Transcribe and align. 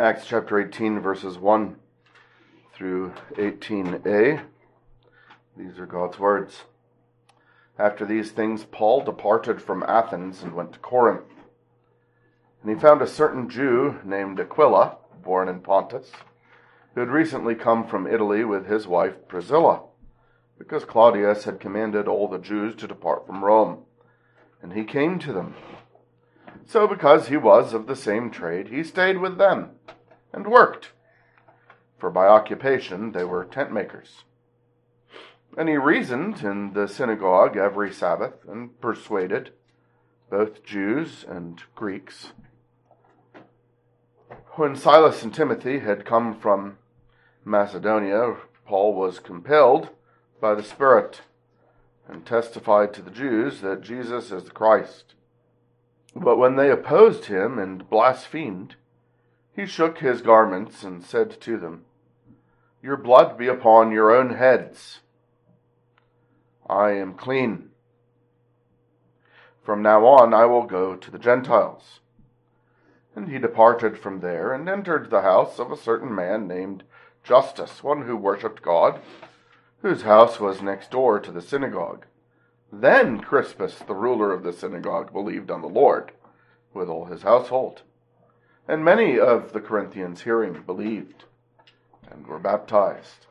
Acts 0.00 0.26
chapter 0.26 0.58
18, 0.58 0.98
verses 0.98 1.38
1 1.38 1.76
through 2.74 3.12
18a. 3.34 4.42
These 5.56 5.78
are 5.78 5.86
God's 5.86 6.18
words. 6.18 6.64
After 7.78 8.04
these 8.04 8.32
things, 8.32 8.64
Paul 8.64 9.04
departed 9.04 9.62
from 9.62 9.84
Athens 9.84 10.42
and 10.42 10.52
went 10.52 10.72
to 10.72 10.80
Corinth. 10.80 11.30
And 12.60 12.74
he 12.74 12.80
found 12.80 13.02
a 13.02 13.06
certain 13.06 13.48
Jew 13.48 14.00
named 14.04 14.40
Aquila, 14.40 14.96
born 15.22 15.48
in 15.48 15.60
Pontus, 15.60 16.10
who 16.94 17.00
had 17.00 17.10
recently 17.10 17.54
come 17.54 17.86
from 17.86 18.08
Italy 18.08 18.44
with 18.44 18.66
his 18.66 18.88
wife 18.88 19.28
Priscilla, 19.28 19.82
because 20.58 20.84
Claudius 20.84 21.44
had 21.44 21.60
commanded 21.60 22.08
all 22.08 22.26
the 22.26 22.38
Jews 22.38 22.74
to 22.76 22.88
depart 22.88 23.28
from 23.28 23.44
Rome. 23.44 23.84
And 24.60 24.72
he 24.72 24.82
came 24.82 25.20
to 25.20 25.32
them 25.32 25.54
so, 26.66 26.86
because 26.86 27.28
he 27.28 27.36
was 27.36 27.74
of 27.74 27.86
the 27.86 27.96
same 27.96 28.30
trade, 28.30 28.68
he 28.68 28.82
stayed 28.82 29.18
with 29.18 29.38
them 29.38 29.70
and 30.32 30.46
worked, 30.46 30.92
for 31.98 32.10
by 32.10 32.26
occupation 32.26 33.12
they 33.12 33.24
were 33.24 33.44
tent 33.44 33.72
makers. 33.72 34.24
And 35.56 35.68
he 35.68 35.76
reasoned 35.76 36.42
in 36.42 36.72
the 36.72 36.88
synagogue 36.88 37.56
every 37.56 37.92
Sabbath 37.92 38.34
and 38.48 38.80
persuaded 38.80 39.50
both 40.30 40.64
Jews 40.64 41.24
and 41.28 41.62
Greeks. 41.74 42.32
When 44.56 44.74
Silas 44.74 45.22
and 45.22 45.32
Timothy 45.32 45.80
had 45.80 46.04
come 46.04 46.38
from 46.38 46.78
Macedonia, 47.44 48.36
Paul 48.66 48.94
was 48.94 49.20
compelled 49.20 49.90
by 50.40 50.54
the 50.54 50.62
Spirit 50.62 51.22
and 52.08 52.24
testified 52.24 52.92
to 52.94 53.02
the 53.02 53.10
Jews 53.10 53.60
that 53.60 53.82
Jesus 53.82 54.30
is 54.30 54.44
the 54.44 54.50
Christ. 54.50 55.14
But 56.14 56.36
when 56.36 56.56
they 56.56 56.70
opposed 56.70 57.26
him 57.26 57.58
and 57.58 57.88
blasphemed, 57.90 58.76
he 59.54 59.66
shook 59.66 59.98
his 59.98 60.22
garments 60.22 60.82
and 60.82 61.02
said 61.02 61.40
to 61.40 61.58
them, 61.58 61.84
Your 62.82 62.96
blood 62.96 63.36
be 63.36 63.48
upon 63.48 63.90
your 63.90 64.14
own 64.14 64.30
heads. 64.30 65.00
I 66.68 66.92
am 66.92 67.14
clean. 67.14 67.70
From 69.62 69.82
now 69.82 70.06
on 70.06 70.32
I 70.32 70.44
will 70.44 70.64
go 70.64 70.94
to 70.94 71.10
the 71.10 71.18
Gentiles. 71.18 72.00
And 73.16 73.28
he 73.28 73.38
departed 73.38 73.98
from 73.98 74.20
there 74.20 74.52
and 74.52 74.68
entered 74.68 75.10
the 75.10 75.22
house 75.22 75.58
of 75.58 75.70
a 75.70 75.76
certain 75.76 76.14
man 76.14 76.46
named 76.48 76.84
Justus, 77.22 77.82
one 77.82 78.02
who 78.02 78.16
worshipped 78.16 78.60
God, 78.60 79.00
whose 79.82 80.02
house 80.02 80.40
was 80.40 80.60
next 80.60 80.90
door 80.90 81.18
to 81.20 81.30
the 81.30 81.40
synagogue. 81.40 82.06
Then 82.80 83.20
Crispus, 83.20 83.78
the 83.78 83.94
ruler 83.94 84.32
of 84.32 84.42
the 84.42 84.52
synagogue, 84.52 85.12
believed 85.12 85.50
on 85.50 85.62
the 85.62 85.68
Lord 85.68 86.12
with 86.72 86.88
all 86.88 87.04
his 87.04 87.22
household. 87.22 87.82
And 88.66 88.84
many 88.84 89.18
of 89.18 89.52
the 89.52 89.60
Corinthians 89.60 90.22
hearing 90.22 90.62
believed 90.62 91.24
and 92.10 92.26
were 92.26 92.38
baptized. 92.38 93.26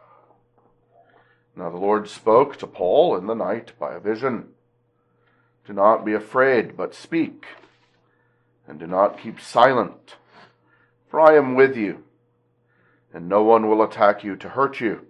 Now 1.55 1.69
the 1.69 1.77
Lord 1.77 2.07
spoke 2.07 2.57
to 2.57 2.67
Paul 2.67 3.17
in 3.17 3.27
the 3.27 3.35
night 3.35 3.73
by 3.77 3.93
a 3.93 3.99
vision. 3.99 4.49
Do 5.65 5.73
not 5.73 6.05
be 6.05 6.13
afraid, 6.13 6.75
but 6.75 6.95
speak, 6.95 7.45
and 8.67 8.79
do 8.79 8.87
not 8.87 9.19
keep 9.19 9.39
silent, 9.39 10.15
for 11.09 11.19
I 11.19 11.35
am 11.35 11.55
with 11.55 11.75
you, 11.75 12.03
and 13.13 13.29
no 13.29 13.43
one 13.43 13.69
will 13.69 13.83
attack 13.83 14.23
you 14.23 14.35
to 14.37 14.49
hurt 14.49 14.79
you, 14.79 15.05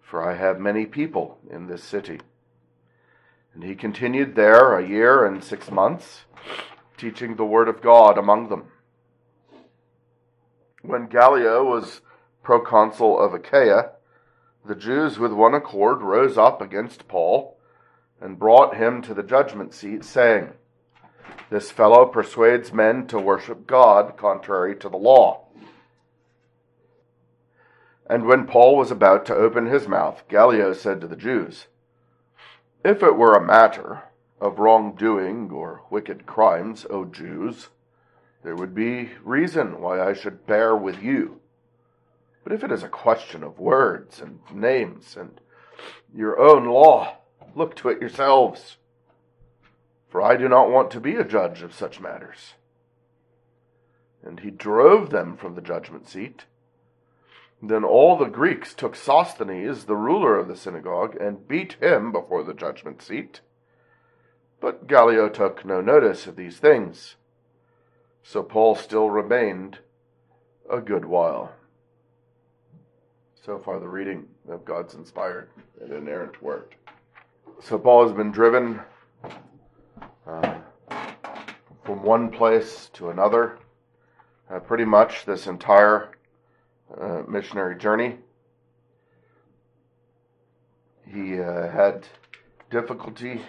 for 0.00 0.22
I 0.22 0.36
have 0.36 0.60
many 0.60 0.86
people 0.86 1.38
in 1.50 1.66
this 1.66 1.82
city. 1.82 2.20
And 3.54 3.64
he 3.64 3.74
continued 3.74 4.36
there 4.36 4.78
a 4.78 4.86
year 4.86 5.24
and 5.24 5.42
six 5.42 5.70
months, 5.70 6.24
teaching 6.96 7.36
the 7.36 7.44
word 7.44 7.68
of 7.68 7.82
God 7.82 8.16
among 8.16 8.48
them. 8.48 8.64
When 10.82 11.06
Gallio 11.06 11.64
was 11.64 12.00
proconsul 12.42 13.18
of 13.18 13.34
Achaia, 13.34 13.90
the 14.64 14.74
Jews 14.74 15.18
with 15.18 15.32
one 15.32 15.54
accord 15.54 16.02
rose 16.02 16.38
up 16.38 16.60
against 16.60 17.08
Paul 17.08 17.58
and 18.20 18.38
brought 18.38 18.76
him 18.76 19.02
to 19.02 19.14
the 19.14 19.22
judgment 19.22 19.74
seat, 19.74 20.04
saying, 20.04 20.50
This 21.48 21.70
fellow 21.70 22.06
persuades 22.06 22.72
men 22.72 23.06
to 23.08 23.18
worship 23.18 23.66
God 23.66 24.16
contrary 24.16 24.76
to 24.76 24.88
the 24.88 24.96
law. 24.96 25.46
And 28.08 28.26
when 28.26 28.46
Paul 28.46 28.76
was 28.76 28.90
about 28.90 29.24
to 29.26 29.34
open 29.34 29.66
his 29.66 29.86
mouth, 29.86 30.24
Gallio 30.28 30.72
said 30.72 31.00
to 31.00 31.06
the 31.06 31.16
Jews, 31.16 31.66
if 32.84 33.02
it 33.02 33.16
were 33.16 33.34
a 33.34 33.44
matter 33.44 34.04
of 34.40 34.58
wrongdoing 34.58 35.50
or 35.50 35.82
wicked 35.90 36.26
crimes, 36.26 36.86
O 36.88 37.04
Jews, 37.04 37.68
there 38.42 38.56
would 38.56 38.74
be 38.74 39.10
reason 39.22 39.80
why 39.80 40.00
I 40.00 40.14
should 40.14 40.46
bear 40.46 40.74
with 40.74 41.02
you. 41.02 41.40
But 42.42 42.52
if 42.52 42.64
it 42.64 42.72
is 42.72 42.82
a 42.82 42.88
question 42.88 43.42
of 43.42 43.58
words 43.58 44.20
and 44.20 44.40
names 44.52 45.16
and 45.16 45.40
your 46.14 46.38
own 46.40 46.64
law, 46.64 47.18
look 47.54 47.76
to 47.76 47.90
it 47.90 48.00
yourselves. 48.00 48.78
For 50.08 50.22
I 50.22 50.36
do 50.36 50.48
not 50.48 50.70
want 50.70 50.90
to 50.92 51.00
be 51.00 51.16
a 51.16 51.24
judge 51.24 51.62
of 51.62 51.74
such 51.74 52.00
matters. 52.00 52.54
And 54.22 54.40
he 54.40 54.50
drove 54.50 55.10
them 55.10 55.36
from 55.36 55.54
the 55.54 55.60
judgment 55.60 56.08
seat 56.08 56.46
then 57.62 57.84
all 57.84 58.16
the 58.16 58.26
Greeks 58.26 58.72
took 58.72 58.96
Sosthenes, 58.96 59.84
the 59.84 59.96
ruler 59.96 60.38
of 60.38 60.48
the 60.48 60.56
synagogue, 60.56 61.16
and 61.16 61.46
beat 61.46 61.74
him 61.74 62.10
before 62.10 62.42
the 62.42 62.54
judgment 62.54 63.02
seat. 63.02 63.40
But 64.60 64.86
Gallio 64.86 65.28
took 65.28 65.64
no 65.64 65.80
notice 65.80 66.26
of 66.26 66.36
these 66.36 66.58
things. 66.58 67.16
So 68.22 68.42
Paul 68.42 68.74
still 68.76 69.10
remained 69.10 69.78
a 70.70 70.80
good 70.80 71.04
while. 71.04 71.52
So 73.44 73.58
far, 73.58 73.80
the 73.80 73.88
reading 73.88 74.26
of 74.48 74.64
God's 74.64 74.94
inspired 74.94 75.48
and 75.80 75.92
inerrant 75.92 76.42
word. 76.42 76.74
So 77.60 77.78
Paul 77.78 78.06
has 78.06 78.16
been 78.16 78.30
driven 78.30 78.80
uh, 80.26 80.58
from 81.84 82.02
one 82.02 82.30
place 82.30 82.90
to 82.94 83.10
another, 83.10 83.58
uh, 84.50 84.60
pretty 84.60 84.84
much 84.84 85.24
this 85.24 85.46
entire 85.46 86.12
uh, 86.98 87.22
missionary 87.28 87.76
journey. 87.76 88.16
He 91.06 91.40
uh, 91.40 91.68
had 91.70 92.06
difficulty 92.70 93.40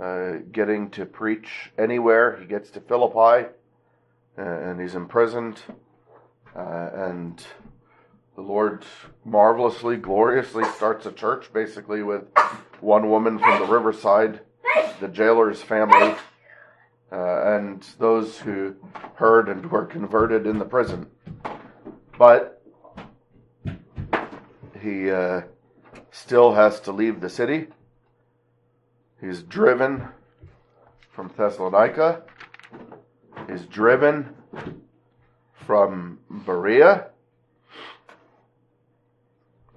uh, 0.00 0.34
getting 0.52 0.90
to 0.90 1.04
preach 1.04 1.70
anywhere. 1.76 2.38
He 2.40 2.46
gets 2.46 2.70
to 2.70 2.80
Philippi 2.80 3.48
uh, 4.38 4.42
and 4.42 4.80
he's 4.80 4.94
imprisoned. 4.94 5.60
Uh, 6.54 6.90
and 6.94 7.44
the 8.34 8.42
Lord 8.42 8.84
marvelously, 9.24 9.96
gloriously 9.96 10.64
starts 10.64 11.06
a 11.06 11.12
church 11.12 11.52
basically 11.52 12.02
with 12.02 12.24
one 12.80 13.10
woman 13.10 13.38
from 13.38 13.60
the 13.60 13.66
riverside, 13.66 14.40
the 15.00 15.08
jailer's 15.08 15.62
family, 15.62 16.14
uh, 17.12 17.56
and 17.56 17.82
those 17.98 18.38
who 18.38 18.74
heard 19.14 19.48
and 19.48 19.70
were 19.70 19.84
converted 19.84 20.46
in 20.46 20.58
the 20.58 20.64
prison. 20.64 21.06
But 22.18 22.62
he 24.80 25.10
uh, 25.10 25.42
still 26.10 26.54
has 26.54 26.80
to 26.80 26.92
leave 26.92 27.20
the 27.20 27.28
city. 27.28 27.68
He's 29.20 29.42
driven 29.42 30.08
from 31.10 31.30
Thessalonica. 31.36 32.22
He's 33.48 33.62
driven 33.62 34.34
from 35.66 36.20
Berea. 36.30 37.08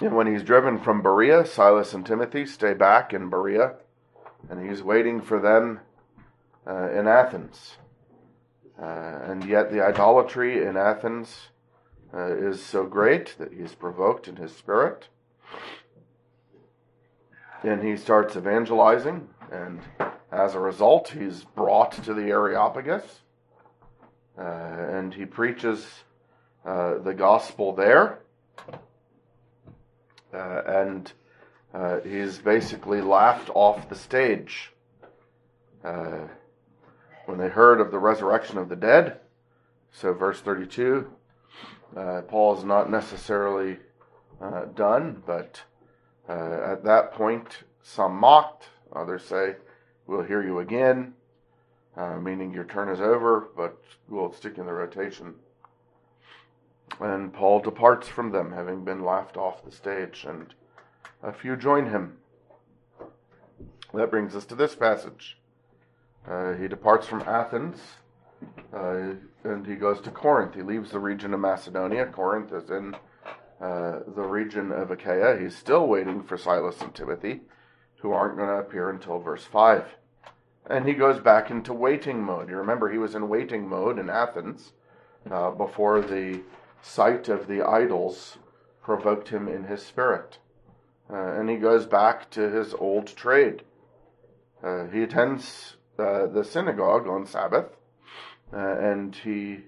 And 0.02 0.16
when 0.16 0.28
he's 0.28 0.44
driven 0.44 0.80
from 0.80 1.02
Berea, 1.02 1.46
Silas 1.46 1.94
and 1.94 2.06
Timothy 2.06 2.46
stay 2.46 2.74
back 2.74 3.14
in 3.14 3.30
Berea, 3.30 3.76
and 4.50 4.70
he's 4.70 4.82
waiting 4.82 5.22
for 5.22 5.42
them 5.42 5.82
uh, 6.66 6.90
in 6.92 7.06
Athens. 7.06 7.78
Uh, 8.82 8.86
and 9.26 9.44
yet, 9.44 9.72
the 9.72 9.86
idolatry 9.86 10.66
in 10.66 10.78
Athens 10.78 11.50
uh, 12.14 12.36
is 12.36 12.64
so 12.64 12.86
great 12.86 13.36
that 13.38 13.54
he's 13.54 13.76
provoked 13.76 14.28
in 14.28 14.36
his 14.36 14.56
spirit. 14.56 15.08
And 17.64 17.84
he 17.84 17.98
starts 17.98 18.36
evangelizing, 18.36 19.28
and 19.52 19.82
as 20.32 20.56
a 20.56 20.60
result, 20.60 21.10
he's 21.10 21.44
brought 21.44 21.92
to 22.04 22.14
the 22.14 22.30
Areopagus, 22.30 23.20
uh, 24.38 24.42
and 24.42 25.14
he 25.14 25.26
preaches 25.26 25.86
uh, 26.66 27.00
the 27.00 27.14
gospel 27.14 27.74
there. 27.74 28.20
Uh, 30.34 30.62
and 30.66 31.12
uh, 31.74 32.00
he's 32.02 32.38
basically 32.38 33.02
laughed 33.02 33.50
off 33.54 33.90
the 33.90 33.96
stage. 33.96 34.72
Uh, 35.84 36.28
when 37.26 37.38
they 37.38 37.50
heard 37.50 37.80
of 37.82 37.92
the 37.92 38.00
resurrection 38.00 38.58
of 38.58 38.70
the 38.70 38.76
dead, 38.76 39.20
so 39.92 40.14
verse 40.14 40.40
32 40.40 41.10
uh, 41.96 42.22
Paul 42.22 42.58
is 42.58 42.64
not 42.64 42.90
necessarily 42.90 43.78
uh, 44.42 44.66
done, 44.76 45.24
but 45.26 45.62
uh, 46.28 46.60
at 46.72 46.84
that 46.84 47.12
point, 47.12 47.64
some 47.82 48.16
mocked, 48.16 48.70
others 48.96 49.24
say, 49.24 49.56
We'll 50.08 50.24
hear 50.24 50.44
you 50.44 50.60
again, 50.60 51.14
uh, 51.96 52.18
meaning 52.18 52.52
your 52.52 52.64
turn 52.64 52.90
is 52.90 53.00
over, 53.00 53.50
but 53.56 53.80
we'll 54.08 54.34
stick 54.34 54.58
in 54.58 54.66
the 54.66 54.74
rotation. 54.74 55.36
And 57.00 57.32
Paul 57.32 57.60
departs 57.60 58.08
from 58.08 58.32
them, 58.32 58.52
having 58.52 58.84
been 58.84 59.04
laughed 59.04 59.38
off 59.38 59.64
the 59.64 59.72
stage, 59.72 60.26
and 60.28 60.54
a 61.22 61.32
few 61.32 61.56
join 61.56 61.86
him. 61.86 62.18
That 63.94 64.12
brings 64.12 64.36
us 64.36 64.46
to 64.46 64.56
this 64.56 64.76
passage. 64.76 65.38
Uh, 66.28 66.54
he 66.54 66.68
departs 66.68 67.08
from 67.08 67.22
Athens 67.22 67.80
uh, 68.74 69.14
and 69.44 69.66
he 69.66 69.76
goes 69.76 70.02
to 70.02 70.12
Corinth. 70.12 70.56
He 70.56 70.62
leaves 70.62 70.92
the 70.92 71.00
region 71.00 71.34
of 71.34 71.40
Macedonia. 71.40 72.06
Corinth 72.06 72.52
is 72.54 72.70
in 72.70 72.96
uh, 73.62 74.00
the 74.16 74.24
region 74.24 74.72
of 74.72 74.92
Achaia. 74.92 75.40
He's 75.40 75.56
still 75.56 75.88
waiting 75.88 76.24
for 76.24 76.38
Silas 76.38 76.82
and 76.82 76.94
Timothy, 76.94 77.42
who 77.98 78.12
aren't 78.12 78.38
going 78.38 78.50
to 78.50 78.56
appear 78.56 78.90
until 78.90 79.20
verse 79.20 79.44
5. 79.44 79.86
And 80.70 80.88
he 80.88 80.94
goes 80.94 81.20
back 81.20 81.50
into 81.50 81.74
waiting 81.74 82.22
mode. 82.22 82.50
You 82.50 82.58
remember 82.58 82.90
he 82.90 82.98
was 82.98 83.16
in 83.16 83.28
waiting 83.28 83.68
mode 83.68 83.98
in 83.98 84.10
Athens 84.10 84.74
uh, 85.30 85.52
before 85.52 86.02
the 86.02 86.42
sight 86.82 87.28
of 87.28 87.48
the 87.48 87.62
idols 87.62 88.38
provoked 88.82 89.30
him 89.30 89.48
in 89.48 89.66
his 89.66 89.84
spirit. 89.84 90.38
Uh, 91.12 91.34
and 91.34 91.50
he 91.50 91.58
goes 91.58 91.86
back 91.86 92.30
to 92.32 92.50
his 92.50 92.74
old 92.76 93.08
trade. 93.08 93.64
Uh, 94.64 94.86
he 94.88 95.02
attends 95.02 95.76
uh, 95.98 96.28
the 96.28 96.44
synagogue 96.44 97.08
on 97.08 97.26
Sabbath, 97.26 97.76
uh, 98.54 98.58
and 98.58 99.16
he 99.16 99.60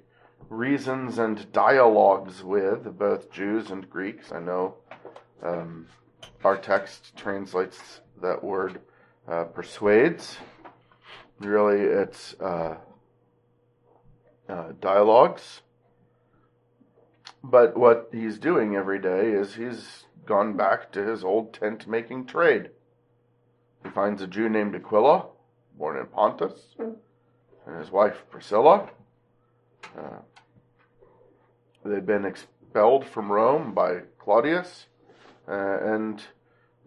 reasons 0.49 1.17
and 1.17 1.51
dialogues 1.51 2.43
with 2.43 2.97
both 2.97 3.31
Jews 3.31 3.71
and 3.71 3.89
Greeks. 3.89 4.31
I 4.31 4.39
know 4.39 4.75
um, 5.41 5.87
our 6.43 6.57
text 6.57 7.15
translates 7.15 8.01
that 8.21 8.43
word 8.43 8.81
uh, 9.27 9.45
persuades. 9.45 10.37
Really, 11.39 11.81
it's 11.81 12.35
uh, 12.39 12.77
uh, 14.49 14.71
dialogues. 14.79 15.61
But 17.43 17.75
what 17.75 18.09
he's 18.11 18.37
doing 18.37 18.75
every 18.75 18.99
day 18.99 19.31
is 19.31 19.55
he's 19.55 20.05
gone 20.25 20.55
back 20.55 20.91
to 20.91 21.03
his 21.03 21.23
old 21.23 21.53
tent 21.53 21.87
making 21.87 22.27
trade. 22.27 22.69
He 23.83 23.89
finds 23.89 24.21
a 24.21 24.27
Jew 24.27 24.47
named 24.49 24.75
Aquila, 24.75 25.25
born 25.75 25.97
in 25.97 26.05
Pontus, 26.05 26.75
and 27.65 27.77
his 27.77 27.91
wife 27.91 28.23
Priscilla. 28.29 28.89
Uh, 29.97 30.19
they'd 31.83 32.05
been 32.05 32.25
expelled 32.25 33.05
from 33.05 33.31
Rome 33.31 33.73
by 33.73 34.01
Claudius, 34.19 34.87
uh, 35.47 35.77
and 35.81 36.21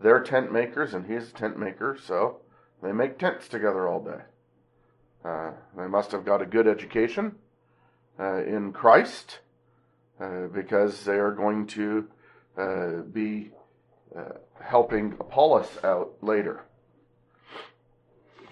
they're 0.02 0.22
tent 0.22 0.52
makers, 0.52 0.94
and 0.94 1.06
he's 1.06 1.30
a 1.30 1.32
tent 1.32 1.58
maker, 1.58 1.98
so 2.00 2.38
they 2.82 2.92
make 2.92 3.18
tents 3.18 3.48
together 3.48 3.88
all 3.88 4.02
day. 4.02 4.22
Uh, 5.24 5.52
they 5.76 5.86
must 5.86 6.12
have 6.12 6.24
got 6.24 6.42
a 6.42 6.46
good 6.46 6.66
education 6.66 7.34
uh, 8.20 8.44
in 8.44 8.72
Christ 8.72 9.40
uh, 10.20 10.46
because 10.52 11.04
they 11.04 11.16
are 11.16 11.32
going 11.32 11.66
to 11.68 12.06
uh, 12.58 12.88
be 13.12 13.50
helping 14.60 15.12
Apollos 15.18 15.78
out 15.82 16.12
later 16.22 16.64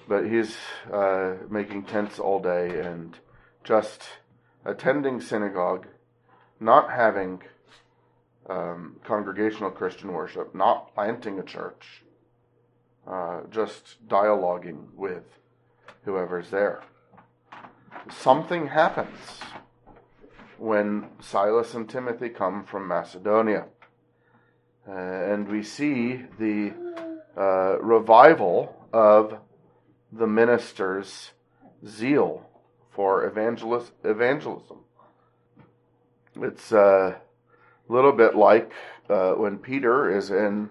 but 0.09 0.25
he's 0.25 0.57
uh, 0.93 1.35
making 1.49 1.85
tents 1.85 2.19
all 2.19 2.41
day 2.41 2.81
and 2.81 3.17
just 3.65 4.03
attending 4.65 5.21
synagogue, 5.21 5.87
not 6.61 6.91
having 6.91 7.43
um, 8.49 8.97
congregational 9.05 9.71
Christian 9.71 10.13
worship, 10.13 10.55
not 10.55 10.95
planting 10.95 11.39
a 11.39 11.43
church, 11.43 12.03
uh, 13.07 13.41
just 13.51 14.07
dialoguing 14.09 14.93
with 14.95 15.25
whoever's 16.05 16.51
there. 16.51 16.83
Something 18.11 18.69
happens 18.69 19.19
when 20.59 21.09
Silas 21.21 21.75
and 21.75 21.89
Timothy 21.89 22.29
come 22.29 22.65
from 22.65 22.87
Macedonia. 22.87 23.67
Uh, 24.89 24.93
and 24.93 25.49
we 25.49 25.63
see 25.63 26.23
the 26.39 26.73
uh, 27.37 27.79
revival 27.81 28.77
of 28.93 29.39
the 30.13 30.27
minister's 30.27 31.31
zeal 31.87 32.47
for 32.91 33.25
evangelism. 33.25 34.79
It's 36.37 36.73
a 36.73 37.19
little 37.89 38.13
bit 38.13 38.37
like 38.37 38.73
uh, 39.09 39.33
when 39.33 39.59
Peter 39.59 40.15
is 40.15 40.31
in 40.31 40.69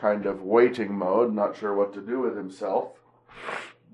kind 0.00 0.24
of 0.24 0.42
waiting 0.42 0.94
mode, 0.94 1.34
not 1.34 1.56
sure 1.56 1.74
what 1.74 1.92
to 1.92 2.00
do 2.00 2.20
with 2.20 2.36
himself. 2.36 2.92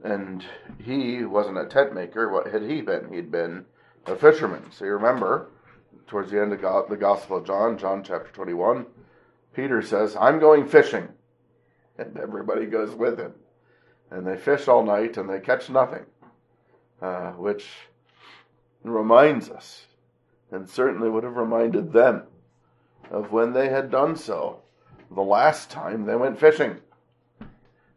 And 0.04 0.44
he 0.84 1.24
wasn't 1.24 1.58
a 1.58 1.66
tent 1.66 1.92
maker. 1.92 2.30
What 2.30 2.46
had 2.46 2.62
he 2.62 2.80
been? 2.80 3.12
He'd 3.12 3.32
been 3.32 3.64
a 4.06 4.14
fisherman. 4.14 4.70
So 4.70 4.84
you 4.84 4.92
remember, 4.92 5.48
towards 6.06 6.30
the 6.30 6.40
end 6.40 6.52
of 6.52 6.88
the 6.88 6.96
Gospel 6.96 7.38
of 7.38 7.46
John, 7.46 7.76
John 7.76 8.04
chapter 8.04 8.30
21, 8.32 8.86
Peter 9.52 9.82
says, 9.82 10.16
I'm 10.16 10.38
going 10.38 10.68
fishing. 10.68 11.08
And 11.98 12.18
everybody 12.18 12.66
goes 12.66 12.94
with 12.94 13.18
him 13.18 13.32
and 14.10 14.26
they 14.26 14.36
fish 14.36 14.68
all 14.68 14.84
night 14.84 15.16
and 15.16 15.28
they 15.28 15.40
catch 15.40 15.68
nothing, 15.68 16.06
uh, 17.02 17.32
which 17.32 17.66
reminds 18.82 19.50
us, 19.50 19.86
and 20.50 20.68
certainly 20.68 21.08
would 21.08 21.24
have 21.24 21.36
reminded 21.36 21.92
them, 21.92 22.22
of 23.10 23.32
when 23.32 23.52
they 23.52 23.68
had 23.68 23.90
done 23.90 24.16
so 24.16 24.60
the 25.10 25.22
last 25.22 25.70
time 25.70 26.04
they 26.04 26.16
went 26.16 26.38
fishing. 26.38 26.76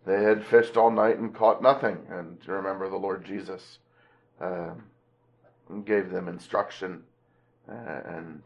They 0.05 0.23
had 0.23 0.45
fished 0.45 0.77
all 0.77 0.91
night 0.91 1.17
and 1.17 1.35
caught 1.35 1.61
nothing, 1.61 1.97
and 2.09 2.37
remember 2.47 2.89
the 2.89 2.97
Lord 2.97 3.25
Jesus 3.25 3.79
uh, 4.41 4.71
gave 5.85 6.09
them 6.09 6.27
instruction, 6.27 7.03
uh, 7.69 8.01
and 8.05 8.41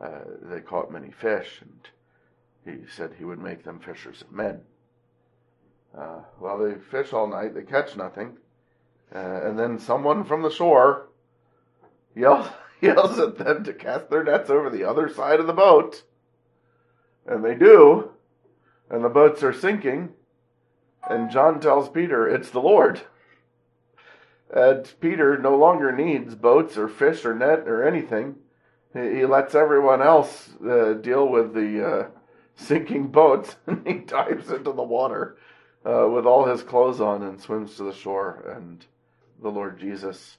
uh, 0.00 0.20
they 0.42 0.60
caught 0.60 0.92
many 0.92 1.10
fish, 1.10 1.62
and 1.62 1.88
he 2.64 2.86
said 2.88 3.14
he 3.18 3.24
would 3.24 3.40
make 3.40 3.64
them 3.64 3.80
fishers 3.80 4.22
of 4.22 4.30
men. 4.30 4.60
Uh, 5.96 6.20
well, 6.40 6.58
they 6.58 6.74
fish 6.74 7.12
all 7.12 7.26
night, 7.26 7.54
they 7.54 7.62
catch 7.62 7.96
nothing, 7.96 8.36
uh, 9.14 9.40
and 9.44 9.58
then 9.58 9.78
someone 9.78 10.24
from 10.24 10.42
the 10.42 10.50
shore 10.50 11.08
yells, 12.14 12.48
yells 12.82 13.18
at 13.18 13.38
them 13.38 13.64
to 13.64 13.72
cast 13.72 14.10
their 14.10 14.22
nets 14.22 14.50
over 14.50 14.68
the 14.68 14.84
other 14.84 15.08
side 15.08 15.40
of 15.40 15.46
the 15.46 15.54
boat. 15.54 16.02
And 17.26 17.42
they 17.42 17.54
do, 17.54 18.10
and 18.90 19.02
the 19.02 19.08
boats 19.08 19.42
are 19.42 19.54
sinking, 19.54 20.10
and 21.08 21.30
John 21.30 21.60
tells 21.60 21.88
Peter, 21.88 22.28
It's 22.28 22.50
the 22.50 22.60
Lord. 22.60 23.00
And 24.54 24.92
Peter 25.00 25.38
no 25.38 25.56
longer 25.56 25.92
needs 25.92 26.34
boats 26.34 26.76
or 26.76 26.88
fish 26.88 27.24
or 27.24 27.34
net 27.34 27.66
or 27.66 27.86
anything. 27.86 28.36
He, 28.92 29.26
lets 29.26 29.54
everyone 29.54 30.00
else 30.00 30.50
uh, 30.66 30.94
deal 30.94 31.28
with 31.28 31.52
the 31.52 31.86
uh, 31.86 32.08
sinking 32.54 33.08
boats, 33.08 33.56
and 33.66 33.86
he 33.86 33.94
dives 33.94 34.50
into 34.50 34.72
the 34.72 34.82
water 34.82 35.36
uh, 35.86 36.08
with 36.08 36.26
all 36.26 36.44
his 36.44 36.62
clothes 36.62 37.00
on 37.00 37.22
and 37.22 37.40
swims 37.40 37.76
to 37.76 37.84
the 37.84 37.92
shore. 37.92 38.52
And 38.56 38.84
the 39.40 39.50
Lord 39.50 39.78
Jesus 39.78 40.38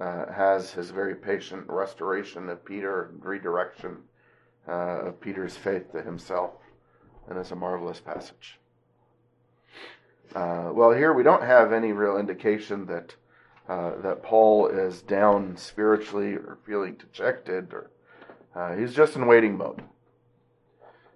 uh, 0.00 0.30
has 0.32 0.72
his 0.72 0.90
very 0.90 1.14
patient 1.14 1.66
restoration 1.68 2.48
of 2.48 2.64
Peter 2.64 3.04
and 3.04 3.24
redirection 3.24 3.98
uh, 4.68 5.06
of 5.06 5.20
Peter's 5.20 5.56
faith 5.56 5.92
to 5.92 6.02
himself. 6.02 6.52
And 7.28 7.38
it's 7.38 7.52
a 7.52 7.56
marvelous 7.56 8.00
passage. 8.00 8.58
Uh, 10.34 10.70
well, 10.72 10.92
here 10.92 11.12
we 11.12 11.22
don't 11.22 11.42
have 11.42 11.72
any 11.72 11.92
real 11.92 12.16
indication 12.16 12.86
that 12.86 13.14
uh, 13.68 14.00
that 14.02 14.22
Paul 14.22 14.66
is 14.66 15.00
down 15.02 15.56
spiritually 15.56 16.34
or 16.34 16.58
feeling 16.66 16.94
dejected, 16.94 17.72
or 17.72 17.90
uh, 18.52 18.74
he's 18.74 18.94
just 18.94 19.14
in 19.14 19.26
waiting 19.26 19.56
mode. 19.56 19.82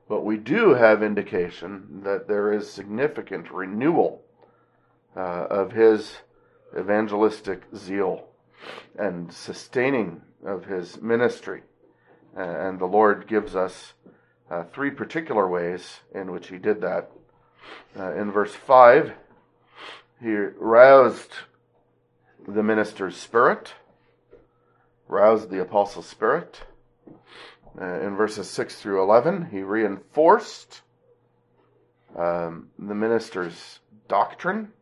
But 0.08 0.24
we 0.24 0.36
do 0.36 0.74
have 0.74 1.02
indication 1.02 2.02
that 2.04 2.28
there 2.28 2.52
is 2.52 2.70
significant 2.70 3.50
renewal 3.50 4.22
uh, 5.16 5.46
of 5.48 5.72
his 5.72 6.18
evangelistic 6.78 7.62
zeal 7.74 8.26
and 8.98 9.32
sustaining 9.32 10.22
of 10.44 10.66
his 10.66 11.00
ministry. 11.00 11.62
And 12.36 12.78
the 12.78 12.86
Lord 12.86 13.26
gives 13.28 13.54
us 13.54 13.94
uh, 14.50 14.64
three 14.64 14.90
particular 14.90 15.48
ways 15.48 16.00
in 16.14 16.32
which 16.32 16.48
he 16.48 16.58
did 16.58 16.80
that. 16.80 17.10
Uh, 17.98 18.12
in 18.14 18.30
verse 18.30 18.54
5, 18.54 19.12
he 20.20 20.34
roused 20.34 21.32
the 22.46 22.62
minister's 22.62 23.16
spirit, 23.16 23.74
roused 25.08 25.50
the 25.50 25.60
apostle's 25.60 26.08
spirit. 26.08 26.62
Uh, 27.80 28.00
in 28.00 28.14
verses 28.16 28.48
6 28.50 28.76
through 28.76 29.02
11, 29.02 29.48
he 29.50 29.62
reinforced 29.62 30.82
um, 32.16 32.68
the 32.78 32.94
minister's 32.94 33.80
doctrine. 34.06 34.72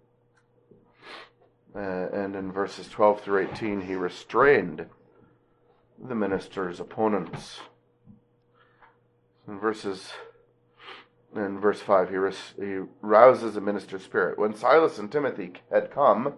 Uh, 1.74 2.08
and 2.12 2.36
in 2.36 2.52
verses 2.52 2.88
12 2.88 3.22
through 3.22 3.48
18, 3.50 3.80
he 3.80 3.94
restrained 3.94 4.84
the 6.06 6.14
minister's 6.14 6.80
opponents. 6.80 7.60
In 9.48 9.58
verses 9.58 10.12
in 11.34 11.58
verse 11.60 11.80
5, 11.80 12.10
he, 12.10 12.16
res, 12.16 12.52
he 12.58 12.80
rouses 13.00 13.54
the 13.54 13.60
minister's 13.60 14.04
spirit. 14.04 14.38
When 14.38 14.54
Silas 14.54 14.98
and 14.98 15.10
Timothy 15.10 15.54
had 15.70 15.90
come 15.90 16.34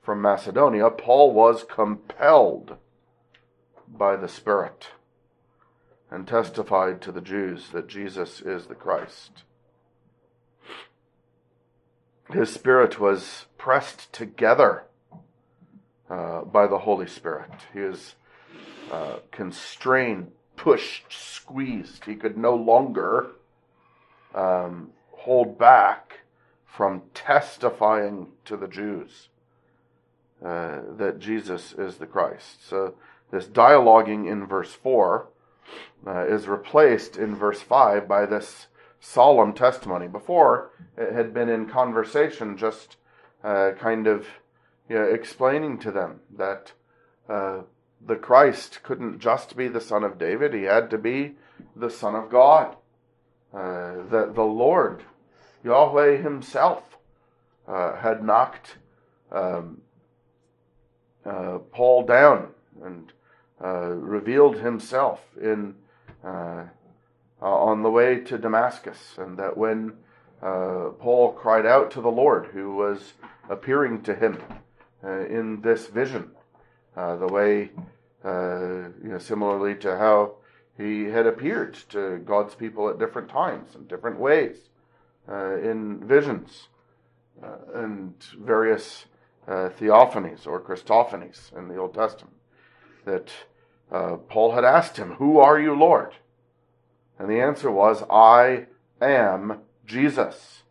from 0.00 0.22
Macedonia, 0.22 0.90
Paul 0.90 1.32
was 1.32 1.64
compelled 1.64 2.76
by 3.88 4.14
the 4.16 4.28
Spirit 4.28 4.90
and 6.10 6.26
testified 6.26 7.00
to 7.02 7.12
the 7.12 7.20
Jews 7.20 7.68
that 7.70 7.88
Jesus 7.88 8.40
is 8.40 8.66
the 8.66 8.74
Christ. 8.74 9.42
His 12.30 12.52
spirit 12.52 13.00
was 13.00 13.46
pressed 13.56 14.12
together 14.12 14.84
uh, 16.10 16.42
by 16.42 16.66
the 16.66 16.78
Holy 16.78 17.06
Spirit. 17.06 17.50
He 17.72 17.80
was 17.80 18.14
uh, 18.90 19.16
constrained, 19.30 20.32
pushed, 20.56 21.06
squeezed. 21.10 22.04
He 22.04 22.14
could 22.14 22.36
no 22.36 22.54
longer 22.54 23.28
um, 24.34 24.90
hold 25.12 25.58
back 25.58 26.20
from 26.66 27.02
testifying 27.14 28.28
to 28.44 28.56
the 28.56 28.68
Jews 28.68 29.28
uh, 30.44 30.80
that 30.96 31.18
Jesus 31.18 31.72
is 31.72 31.96
the 31.96 32.06
Christ. 32.06 32.66
So 32.68 32.94
this 33.30 33.46
dialoguing 33.46 34.30
in 34.30 34.46
verse 34.46 34.72
4 34.72 35.26
uh, 36.06 36.26
is 36.26 36.48
replaced 36.48 37.16
in 37.16 37.34
verse 37.34 37.60
5 37.60 38.06
by 38.08 38.26
this 38.26 38.66
solemn 39.00 39.52
testimony. 39.52 40.08
Before, 40.08 40.70
it 40.96 41.12
had 41.12 41.32
been 41.32 41.48
in 41.48 41.68
conversation, 41.68 42.56
just 42.56 42.96
uh, 43.44 43.72
kind 43.78 44.06
of 44.06 44.26
you 44.88 44.96
know, 44.96 45.04
explaining 45.04 45.78
to 45.78 45.90
them 45.90 46.20
that 46.36 46.72
uh, 47.28 47.60
the 48.04 48.16
Christ 48.16 48.82
couldn't 48.82 49.20
just 49.20 49.56
be 49.56 49.68
the 49.68 49.80
Son 49.80 50.04
of 50.04 50.18
David, 50.18 50.54
he 50.54 50.62
had 50.62 50.90
to 50.90 50.98
be 50.98 51.36
the 51.74 51.90
Son 51.90 52.14
of 52.14 52.30
God. 52.30 52.76
Uh, 53.52 54.02
that 54.10 54.34
the 54.34 54.42
Lord, 54.42 55.02
Yahweh 55.64 56.18
Himself, 56.18 56.98
uh, 57.66 57.96
had 57.96 58.22
knocked 58.22 58.76
um, 59.32 59.80
uh, 61.24 61.58
Paul 61.72 62.04
down 62.04 62.48
and 62.82 63.12
uh, 63.62 63.88
revealed 63.88 64.56
Himself 64.58 65.20
in 65.40 65.74
on 67.40 67.82
the 67.82 67.90
way 67.90 68.18
to 68.18 68.36
Damascus, 68.36 69.14
and 69.16 69.38
that 69.38 69.56
when 69.56 69.92
Paul 70.40 71.32
cried 71.38 71.66
out 71.66 71.90
to 71.92 72.00
the 72.00 72.10
Lord, 72.10 72.46
who 72.46 72.74
was 72.74 73.12
appearing 73.48 74.02
to 74.02 74.14
him 74.14 74.42
in 75.02 75.60
this 75.62 75.86
vision, 75.86 76.32
the 76.96 77.28
way 77.30 77.70
you 78.24 79.10
know, 79.10 79.18
similarly 79.18 79.76
to 79.76 79.96
how 79.96 80.34
he 80.78 81.04
had 81.04 81.26
appeared 81.26 81.74
to 81.90 82.18
God's 82.18 82.54
people 82.54 82.88
at 82.88 82.98
different 82.98 83.28
times 83.28 83.74
in 83.74 83.86
different 83.86 84.18
ways, 84.18 84.56
uh, 85.28 85.56
in 85.56 86.00
visions 86.06 86.68
uh, 87.42 87.56
and 87.74 88.14
various 88.38 89.06
uh, 89.46 89.70
theophanies 89.78 90.46
or 90.46 90.60
Christophanies 90.60 91.56
in 91.56 91.68
the 91.68 91.76
Old 91.76 91.94
Testament. 91.94 92.34
That 93.08 93.32
uh, 93.90 94.16
Paul 94.28 94.52
had 94.52 94.64
asked 94.64 94.98
him, 94.98 95.12
Who 95.14 95.38
are 95.38 95.58
you, 95.58 95.74
Lord? 95.74 96.12
And 97.18 97.30
the 97.30 97.40
answer 97.40 97.70
was, 97.70 98.02
I 98.10 98.66
am 99.00 99.60
Jesus. 99.86 100.62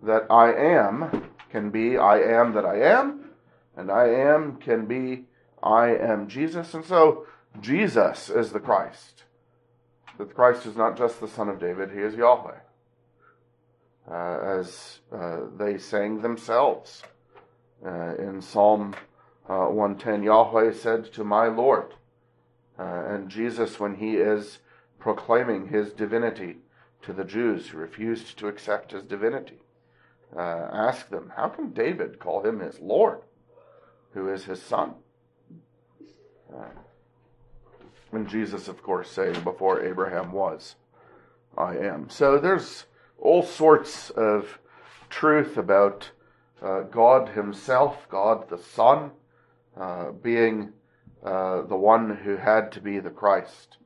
That 0.00 0.26
I 0.30 0.52
am 0.52 1.30
can 1.50 1.70
be 1.70 1.98
I 1.98 2.20
am 2.20 2.54
that 2.54 2.64
I 2.64 2.80
am, 2.80 3.30
and 3.76 3.90
I 3.90 4.08
am 4.08 4.56
can 4.56 4.86
be 4.86 5.24
I 5.62 5.88
am 5.88 6.28
Jesus. 6.28 6.72
And 6.72 6.84
so 6.84 7.26
Jesus 7.60 8.30
is 8.30 8.52
the 8.52 8.60
Christ. 8.60 9.24
That 10.18 10.34
Christ 10.34 10.66
is 10.66 10.76
not 10.76 10.96
just 10.96 11.20
the 11.20 11.28
Son 11.28 11.48
of 11.48 11.58
David, 11.58 11.90
he 11.90 11.98
is 11.98 12.14
Yahweh. 12.14 12.60
Uh, 14.10 14.38
as 14.58 15.00
uh, 15.12 15.40
they 15.56 15.78
sang 15.78 16.22
themselves 16.22 17.02
uh, 17.84 18.14
in 18.16 18.40
Psalm 18.40 18.94
uh, 19.48 19.66
110, 19.66 20.22
Yahweh 20.22 20.72
said 20.72 21.12
to 21.12 21.24
my 21.24 21.46
Lord. 21.46 21.94
Uh, 22.78 23.04
and 23.06 23.28
Jesus, 23.28 23.78
when 23.78 23.96
he 23.96 24.16
is 24.16 24.58
proclaiming 24.98 25.68
his 25.68 25.92
divinity 25.92 26.58
to 27.02 27.12
the 27.12 27.24
Jews 27.24 27.68
who 27.68 27.78
refused 27.78 28.38
to 28.38 28.48
accept 28.48 28.92
his 28.92 29.02
divinity, 29.02 29.60
uh, 30.36 30.40
asked 30.40 31.10
them, 31.10 31.32
How 31.36 31.48
can 31.48 31.72
David 31.72 32.18
call 32.18 32.44
him 32.44 32.60
his 32.60 32.80
Lord, 32.80 33.20
who 34.14 34.28
is 34.28 34.44
his 34.44 34.62
son? 34.62 34.94
And 38.12 38.28
Jesus, 38.28 38.68
of 38.68 38.82
course, 38.82 39.10
saying, 39.10 39.40
Before 39.42 39.82
Abraham 39.82 40.32
was, 40.32 40.76
I 41.56 41.76
am. 41.78 42.10
So 42.10 42.38
there's 42.38 42.84
all 43.18 43.42
sorts 43.42 44.10
of 44.10 44.58
truth 45.08 45.56
about 45.56 46.10
uh, 46.62 46.82
God 46.82 47.30
Himself, 47.30 48.06
God 48.10 48.50
the 48.50 48.58
Son, 48.58 49.12
uh, 49.78 50.10
being 50.10 50.72
uh, 51.24 51.62
the 51.62 51.76
one 51.76 52.16
who 52.16 52.36
had 52.36 52.72
to 52.72 52.80
be 52.80 52.98
the 52.98 53.10
Christ. 53.10 53.76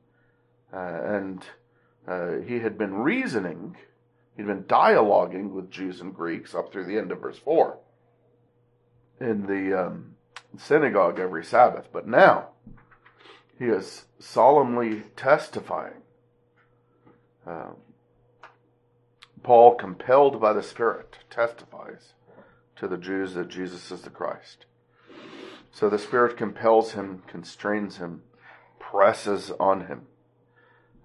Uh, 0.73 0.99
and 1.03 1.45
uh, 2.07 2.37
he 2.45 2.59
had 2.59 2.77
been 2.77 2.93
reasoning, 2.93 3.77
he'd 4.35 4.47
been 4.47 4.63
dialoguing 4.63 5.51
with 5.51 5.71
Jews 5.71 6.01
and 6.01 6.13
Greeks 6.13 6.55
up 6.55 6.71
through 6.71 6.85
the 6.85 6.97
end 6.97 7.11
of 7.11 7.21
verse 7.21 7.37
4 7.37 7.77
in 9.19 9.47
the 9.47 9.87
um, 9.87 10.15
synagogue 10.57 11.19
every 11.19 11.43
Sabbath. 11.43 11.87
But 11.91 12.07
now, 12.07 12.49
he 13.57 13.65
is 13.65 14.05
solemnly 14.19 15.03
testifying. 15.15 16.01
Uh, 17.45 17.71
Paul, 19.43 19.75
compelled 19.75 20.41
by 20.41 20.53
the 20.53 20.63
Spirit, 20.63 21.19
testifies 21.29 22.13
to 22.75 22.87
the 22.87 22.97
Jews 22.97 23.33
that 23.33 23.47
Jesus 23.47 23.91
is 23.91 24.01
the 24.01 24.09
Christ. 24.09 24.65
So 25.77 25.89
the 25.89 25.99
Spirit 25.99 26.37
compels 26.37 26.93
him, 26.93 27.21
constrains 27.27 27.97
him, 27.97 28.23
presses 28.79 29.51
on 29.59 29.85
him. 29.85 30.07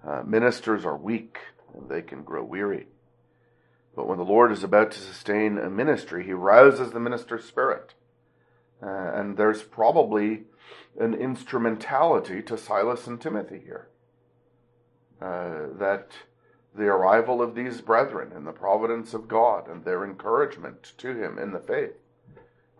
Uh, 0.03 0.23
ministers 0.25 0.83
are 0.83 0.97
weak 0.97 1.37
and 1.75 1.87
they 1.87 2.01
can 2.01 2.23
grow 2.23 2.43
weary. 2.43 2.87
But 3.95 4.07
when 4.07 4.17
the 4.17 4.23
Lord 4.23 4.51
is 4.51 4.63
about 4.63 4.89
to 4.93 4.99
sustain 4.99 5.59
a 5.59 5.69
ministry, 5.69 6.25
he 6.25 6.33
rouses 6.33 6.89
the 6.89 6.99
minister's 6.99 7.45
spirit. 7.45 7.93
Uh, 8.81 8.87
and 9.13 9.37
there's 9.37 9.61
probably 9.61 10.45
an 10.99 11.13
instrumentality 11.13 12.41
to 12.41 12.57
Silas 12.57 13.05
and 13.05 13.21
Timothy 13.21 13.61
here. 13.63 13.89
Uh, 15.21 15.67
that 15.77 16.13
the 16.73 16.85
arrival 16.85 17.43
of 17.43 17.53
these 17.53 17.79
brethren 17.79 18.31
and 18.33 18.47
the 18.47 18.51
providence 18.51 19.13
of 19.13 19.27
God 19.27 19.67
and 19.67 19.85
their 19.85 20.03
encouragement 20.03 20.93
to 20.97 21.09
him 21.09 21.37
in 21.37 21.51
the 21.51 21.59
faith 21.59 21.93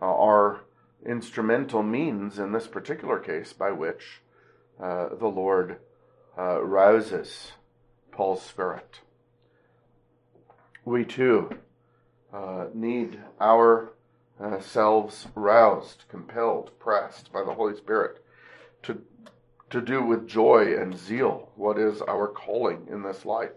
uh, 0.02 0.06
are 0.06 0.62
instrumental 1.06 1.84
means 1.84 2.40
in 2.40 2.52
this 2.52 2.68
particular 2.68 3.20
case 3.20 3.54
by 3.54 3.72
which 3.72 4.22
uh, 4.82 5.10
the 5.16 5.28
Lord 5.28 5.80
uh, 6.38 6.64
rouses 6.64 7.52
Paul's 8.12 8.42
spirit. 8.42 9.00
We 10.86 11.06
too 11.06 11.58
uh, 12.34 12.68
need 12.74 13.20
our 13.40 13.94
selves 14.60 15.28
roused, 15.36 16.04
compelled, 16.10 16.72
pressed 16.80 17.32
by 17.32 17.44
the 17.44 17.54
Holy 17.54 17.76
Spirit 17.76 18.24
to, 18.82 19.02
to 19.70 19.80
do 19.80 20.04
with 20.04 20.28
joy 20.28 20.76
and 20.76 20.98
zeal 20.98 21.52
what 21.56 21.78
is 21.78 22.02
our 22.02 22.28
calling 22.28 22.88
in 22.92 23.04
this 23.04 23.26
life. 23.26 23.52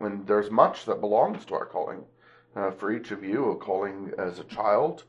When 0.00 0.24
there's 0.24 0.50
much 0.50 0.86
that 0.86 1.02
belongs 1.02 1.44
to 1.44 1.54
our 1.54 1.66
calling. 1.66 2.04
Uh, 2.56 2.70
for 2.70 2.90
each 2.90 3.10
of 3.10 3.22
you, 3.22 3.50
a 3.50 3.56
calling 3.56 4.12
as 4.18 4.38
a 4.38 4.44
child, 4.44 5.04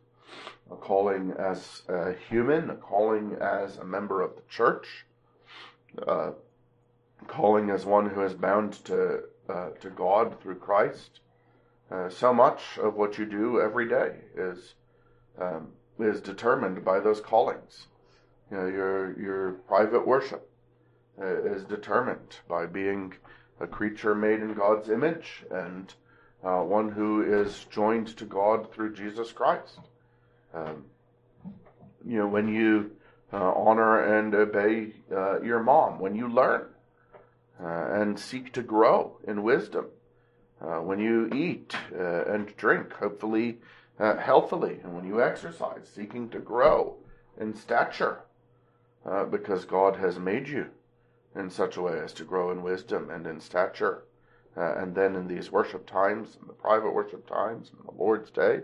a 0.71 0.75
calling 0.75 1.33
as 1.37 1.83
a 1.87 2.13
human, 2.29 2.69
a 2.69 2.75
calling 2.75 3.37
as 3.41 3.77
a 3.77 3.83
member 3.83 4.21
of 4.21 4.35
the 4.35 4.41
church, 4.49 5.05
uh, 6.07 6.31
calling 7.27 7.69
as 7.69 7.85
one 7.85 8.09
who 8.09 8.21
is 8.21 8.33
bound 8.33 8.73
to 8.85 9.23
uh, 9.49 9.69
to 9.81 9.89
God 9.89 10.39
through 10.41 10.55
Christ, 10.55 11.19
uh, 11.91 12.09
so 12.09 12.33
much 12.33 12.77
of 12.77 12.95
what 12.95 13.17
you 13.17 13.25
do 13.25 13.59
every 13.59 13.87
day 13.87 14.15
is 14.35 14.75
um, 15.39 15.69
is 15.99 16.21
determined 16.21 16.83
by 16.85 16.99
those 16.99 17.19
callings. 17.19 17.87
You 18.49 18.57
know, 18.57 18.67
your 18.67 19.19
your 19.19 19.51
private 19.67 20.07
worship 20.07 20.49
uh, 21.21 21.43
is 21.43 21.63
determined 21.63 22.37
by 22.47 22.65
being 22.65 23.13
a 23.59 23.67
creature 23.67 24.15
made 24.15 24.39
in 24.39 24.53
God's 24.53 24.89
image 24.89 25.45
and 25.51 25.93
uh, 26.43 26.61
one 26.61 26.89
who 26.89 27.21
is 27.21 27.65
joined 27.69 28.07
to 28.17 28.25
God 28.25 28.73
through 28.73 28.95
Jesus 28.95 29.31
Christ. 29.31 29.79
Um, 30.53 30.85
you 32.05 32.17
know, 32.17 32.27
when 32.27 32.47
you 32.47 32.91
uh, 33.31 33.53
honor 33.53 34.17
and 34.17 34.33
obey 34.33 34.93
uh, 35.11 35.41
your 35.41 35.61
mom, 35.61 35.99
when 35.99 36.15
you 36.15 36.27
learn 36.27 36.67
and 37.59 38.19
seek 38.19 38.51
to 38.53 38.63
grow 38.63 39.17
in 39.27 39.43
wisdom 39.43 39.85
uh, 40.61 40.79
when 40.79 40.99
you 40.99 41.27
eat 41.33 41.75
uh, 41.97 42.25
and 42.25 42.55
drink, 42.55 42.93
hopefully 42.93 43.57
uh, 43.99 44.17
healthily, 44.17 44.79
and 44.83 44.95
when 44.95 45.05
you 45.05 45.21
exercise, 45.21 45.89
seeking 45.93 46.29
to 46.29 46.39
grow 46.39 46.95
in 47.39 47.55
stature, 47.55 48.21
uh, 49.05 49.25
because 49.25 49.65
God 49.65 49.95
has 49.95 50.19
made 50.19 50.47
you 50.47 50.67
in 51.35 51.49
such 51.49 51.77
a 51.77 51.81
way 51.81 51.99
as 51.99 52.13
to 52.13 52.23
grow 52.23 52.51
in 52.51 52.61
wisdom 52.61 53.09
and 53.09 53.25
in 53.25 53.39
stature. 53.39 54.03
Uh, 54.55 54.75
and 54.75 54.93
then 54.93 55.15
in 55.15 55.27
these 55.27 55.51
worship 55.51 55.87
times, 55.87 56.37
in 56.39 56.45
the 56.45 56.53
private 56.53 56.91
worship 56.91 57.25
times, 57.27 57.71
in 57.71 57.85
the 57.85 57.99
Lord's 57.99 58.29
Day, 58.29 58.59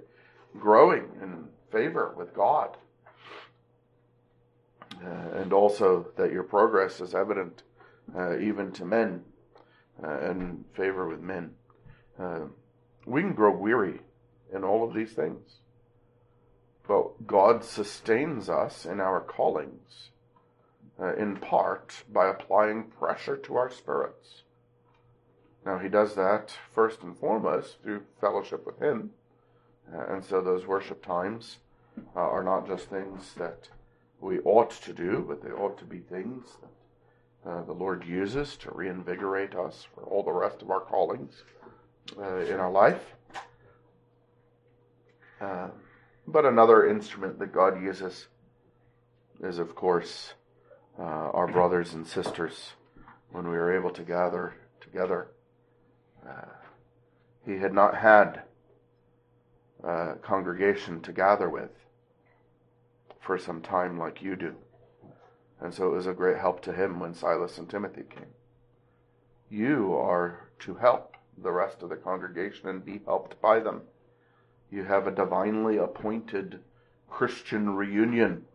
growing 0.60 1.10
in 1.22 1.46
favor 1.72 2.14
with 2.18 2.34
God. 2.34 2.78
Uh, 5.04 5.40
and 5.40 5.54
also 5.54 6.08
that 6.18 6.32
your 6.32 6.44
progress 6.44 7.02
is 7.02 7.14
evident 7.14 7.64
uh, 8.16 8.38
even 8.40 8.72
to 8.72 8.86
men, 8.86 9.24
uh, 10.04 10.20
and 10.20 10.64
favor 10.74 11.08
with 11.08 11.22
men. 11.22 11.52
Uh, 12.20 12.42
we 13.06 13.22
can 13.22 13.34
grow 13.34 13.56
weary 13.56 14.00
in 14.54 14.64
all 14.64 14.84
of 14.84 14.94
these 14.94 15.14
things. 15.14 15.60
But 16.88 17.28
God 17.28 17.64
sustains 17.64 18.50
us 18.50 18.86
in 18.86 19.00
our 19.00 19.20
callings, 19.20 20.10
uh, 21.00 21.16
in 21.16 21.38
part 21.38 22.04
by 22.12 22.28
applying 22.28 22.86
pressure 22.86 23.38
to 23.38 23.56
our 23.56 23.70
spirits. 23.70 24.44
Now, 25.66 25.80
He 25.80 25.90
does 25.90 26.16
that 26.16 26.58
first 26.74 27.02
and 27.04 27.18
foremost 27.18 27.82
through 27.84 28.04
fellowship 28.22 28.66
with 28.66 28.80
Him. 28.80 29.12
Uh, 29.94 30.14
and 30.14 30.24
so 30.24 30.42
those 30.42 30.68
worship 30.68 31.06
times 31.06 31.58
uh, 32.16 32.20
are 32.20 32.44
not 32.44 32.68
just 32.68 32.90
things 32.90 33.34
that 33.38 33.70
we 34.20 34.40
ought 34.40 34.72
to 34.72 34.94
do, 34.94 35.24
but 35.28 35.42
they 35.42 35.52
ought 35.52 35.78
to 35.78 35.86
be 35.86 36.00
things 36.00 36.58
that 36.62 37.50
uh, 37.50 37.64
the 37.64 37.74
Lord 37.74 38.06
uses 38.06 38.58
to 38.58 38.72
reinvigorate 38.72 39.56
us 39.56 39.88
for 39.94 40.04
all 40.04 40.24
the 40.24 40.32
rest 40.32 40.62
of 40.62 40.70
our 40.70 40.82
callings 40.82 41.44
uh, 42.20 42.38
in 42.38 42.60
our 42.60 42.72
life. 42.72 43.16
Uh, 45.40 45.68
but 46.28 46.46
another 46.46 46.90
instrument 46.90 47.40
that 47.40 47.54
God 47.54 47.82
uses 47.82 48.28
is, 49.42 49.60
of 49.60 49.76
course, 49.76 50.34
uh, 51.00 51.04
our 51.04 51.48
brothers 51.48 51.94
and 51.94 52.06
sisters 52.08 52.72
when 53.32 53.48
we 53.48 53.56
are 53.56 53.72
able 53.72 53.92
to 53.92 54.02
gather 54.02 54.56
together. 54.82 55.28
Uh, 56.28 56.46
he 57.46 57.58
had 57.60 57.74
not 57.74 57.96
had 57.96 58.42
congregation 60.22 61.02
to 61.02 61.12
gather 61.12 61.50
with 61.50 61.72
for 63.20 63.38
some 63.38 63.62
time 63.62 63.98
like 63.98 64.22
you 64.22 64.36
do. 64.36 64.56
And 65.60 65.74
so 65.74 65.88
it 65.88 65.96
was 65.96 66.08
a 66.08 66.14
great 66.14 66.38
help 66.38 66.62
to 66.62 66.74
him 66.74 67.00
when 67.00 67.14
Silas 67.14 67.58
and 67.58 67.70
Timothy 67.70 68.04
came. 68.10 68.34
You 69.50 69.96
are 69.96 70.50
to 70.60 70.76
help 70.76 71.16
the 71.38 71.52
rest 71.52 71.84
of 71.84 71.90
the 71.90 71.96
congregation 71.96 72.70
and 72.70 72.84
be 72.84 73.02
helped 73.06 73.40
by 73.42 73.60
them. 73.60 73.82
You 74.72 74.84
have 74.84 75.08
a 75.08 75.12
divinely 75.12 75.78
appointed 75.78 76.60
Christian 77.10 77.76
reunion 77.76 78.46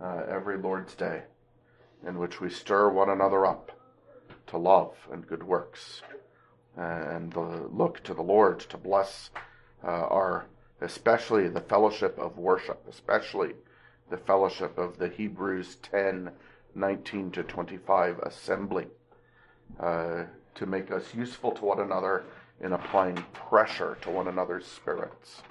uh, 0.00 0.22
every 0.28 0.58
Lord's 0.58 0.94
Day 0.94 1.22
in 2.06 2.18
which 2.18 2.40
we 2.40 2.50
stir 2.50 2.90
one 2.90 3.08
another 3.08 3.46
up 3.46 3.72
to 4.48 4.58
love 4.58 4.94
and 5.10 5.26
good 5.26 5.42
works 5.42 6.02
uh, 6.76 6.80
and 6.80 7.34
look 7.72 8.02
to 8.02 8.14
the 8.14 8.22
Lord 8.22 8.60
to 8.60 8.76
bless 8.76 9.30
uh, 9.84 9.86
our, 9.86 10.46
especially 10.80 11.48
the 11.48 11.60
fellowship 11.60 12.18
of 12.18 12.38
worship, 12.38 12.84
especially 12.88 13.54
the 14.10 14.16
fellowship 14.16 14.78
of 14.78 14.98
the 14.98 15.08
Hebrews 15.08 15.76
10 15.82 16.30
19 16.74 17.30
to 17.32 17.42
25 17.42 18.18
assembly, 18.20 18.86
uh, 19.78 20.24
to 20.54 20.66
make 20.66 20.90
us 20.90 21.14
useful 21.14 21.52
to 21.52 21.64
one 21.66 21.80
another 21.80 22.24
in 22.62 22.72
applying 22.72 23.22
pressure 23.34 23.98
to 24.00 24.10
one 24.10 24.28
another's 24.28 24.66
spirits. 24.66 25.42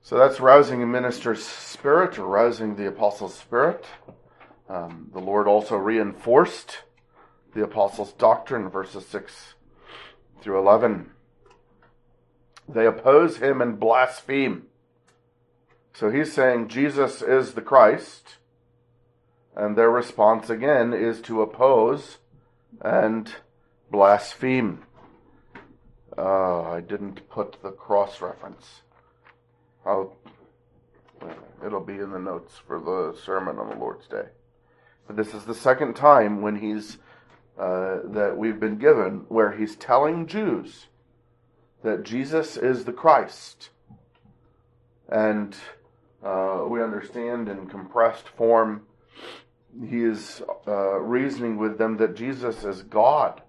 So 0.00 0.18
that's 0.18 0.40
rousing 0.40 0.82
a 0.82 0.86
minister's 0.86 1.42
spirit, 1.42 2.18
or 2.18 2.26
rousing 2.26 2.76
the 2.76 2.88
apostle's 2.88 3.34
spirit. 3.34 3.84
Um, 4.68 5.10
the 5.12 5.20
Lord 5.20 5.46
also 5.46 5.76
reinforced 5.76 6.78
the 7.54 7.64
apostles' 7.64 8.12
doctrine, 8.12 8.68
verses 8.68 9.06
6 9.06 9.54
through 10.40 10.58
11. 10.58 11.10
They 12.68 12.86
oppose 12.86 13.38
him 13.38 13.60
and 13.60 13.78
blaspheme. 13.78 14.66
So 15.92 16.10
he's 16.10 16.32
saying 16.32 16.68
Jesus 16.68 17.22
is 17.22 17.54
the 17.54 17.62
Christ, 17.62 18.38
and 19.54 19.76
their 19.76 19.90
response 19.90 20.50
again 20.50 20.92
is 20.92 21.20
to 21.22 21.42
oppose 21.42 22.18
and 22.80 23.32
blaspheme. 23.90 24.82
Uh, 26.16 26.62
I 26.62 26.80
didn't 26.80 27.28
put 27.28 27.62
the 27.62 27.70
cross 27.70 28.20
reference. 28.20 28.82
I'll, 29.86 30.16
it'll 31.64 31.80
be 31.80 31.94
in 31.94 32.10
the 32.10 32.18
notes 32.18 32.54
for 32.66 32.80
the 32.80 33.18
sermon 33.24 33.58
on 33.58 33.68
the 33.68 33.76
Lord's 33.76 34.06
Day. 34.08 34.26
But 35.06 35.16
this 35.16 35.34
is 35.34 35.44
the 35.44 35.54
second 35.54 35.94
time 35.94 36.40
when 36.40 36.56
he's 36.56 36.98
uh, 37.58 38.00
that 38.06 38.36
we've 38.36 38.58
been 38.58 38.78
given 38.78 39.26
where 39.28 39.52
he's 39.52 39.76
telling 39.76 40.26
Jews 40.26 40.86
that 41.84 42.02
Jesus 42.02 42.56
is 42.56 42.84
the 42.84 42.92
Christ, 42.92 43.68
and 45.08 45.54
uh, 46.24 46.64
we 46.66 46.82
understand 46.82 47.48
in 47.48 47.66
compressed 47.66 48.26
form 48.26 48.86
he 49.88 50.02
is 50.02 50.42
uh, 50.66 50.98
reasoning 50.98 51.58
with 51.58 51.76
them 51.76 51.98
that 51.98 52.16
Jesus 52.16 52.64
is 52.64 52.82
God 52.82 53.42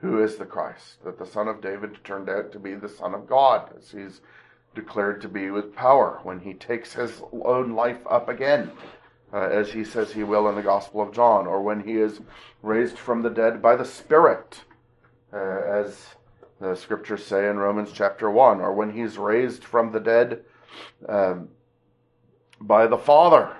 who 0.00 0.22
is 0.22 0.36
the 0.36 0.44
Christ, 0.44 1.04
that 1.04 1.18
the 1.18 1.26
Son 1.26 1.46
of 1.46 1.62
David 1.62 1.98
turned 2.02 2.28
out 2.28 2.50
to 2.52 2.58
be 2.58 2.74
the 2.74 2.88
Son 2.88 3.14
of 3.14 3.28
God, 3.28 3.70
as 3.78 3.92
he's 3.92 4.20
declared 4.74 5.22
to 5.22 5.28
be 5.28 5.50
with 5.50 5.74
power 5.74 6.18
when 6.24 6.40
he 6.40 6.52
takes 6.52 6.94
his 6.94 7.22
own 7.44 7.74
life 7.74 8.00
up 8.10 8.28
again, 8.28 8.72
uh, 9.32 9.38
as 9.38 9.70
he 9.70 9.84
says 9.84 10.12
he 10.12 10.24
will 10.24 10.48
in 10.48 10.56
the 10.56 10.62
Gospel 10.62 11.00
of 11.00 11.12
John, 11.12 11.46
or 11.46 11.62
when 11.62 11.80
he 11.80 11.92
is 11.92 12.20
raised 12.62 12.98
from 12.98 13.22
the 13.22 13.30
dead 13.30 13.62
by 13.62 13.76
the 13.76 13.84
Spirit, 13.84 14.64
uh, 15.32 15.36
as 15.36 16.16
the 16.60 16.74
scriptures 16.74 17.24
say 17.24 17.48
in 17.48 17.58
Romans 17.58 17.90
chapter 17.92 18.30
1, 18.30 18.60
or 18.60 18.72
when 18.72 18.90
he's 18.90 19.18
raised 19.18 19.64
from 19.64 19.92
the 19.92 20.00
dead 20.00 20.42
um, 21.08 21.48
by 22.60 22.86
the 22.86 22.98
Father, 22.98 23.56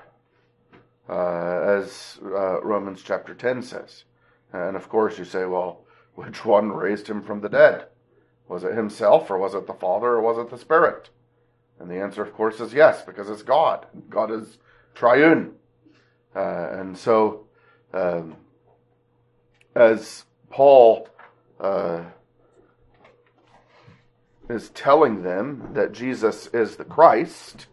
uh, 1.08 1.60
as 1.78 2.18
uh, 2.24 2.60
Romans 2.62 3.02
chapter 3.02 3.34
10 3.34 3.62
says. 3.62 4.04
And 4.52 4.76
of 4.76 4.88
course, 4.88 5.18
you 5.18 5.24
say, 5.24 5.44
well, 5.44 5.84
which 6.14 6.44
one 6.44 6.72
raised 6.72 7.06
him 7.08 7.22
from 7.22 7.40
the 7.40 7.48
dead? 7.48 7.86
Was 8.48 8.64
it 8.64 8.74
himself, 8.74 9.30
or 9.30 9.38
was 9.38 9.54
it 9.54 9.66
the 9.66 9.74
Father, 9.74 10.08
or 10.08 10.20
was 10.20 10.38
it 10.38 10.50
the 10.50 10.58
Spirit? 10.58 11.10
And 11.78 11.90
the 11.90 12.00
answer, 12.00 12.22
of 12.22 12.32
course, 12.32 12.60
is 12.60 12.72
yes, 12.72 13.02
because 13.02 13.28
it's 13.28 13.42
God. 13.42 13.86
God 14.08 14.30
is 14.30 14.58
triune. 14.94 15.52
Uh, 16.34 16.68
and 16.72 16.96
so, 16.96 17.46
um, 17.92 18.36
as 19.74 20.24
Paul 20.48 21.08
uh, 21.60 22.04
is 24.48 24.70
telling 24.70 25.22
them 25.22 25.70
that 25.72 25.92
Jesus 25.92 26.46
is 26.48 26.76
the 26.76 26.84
Christ, 26.84 27.66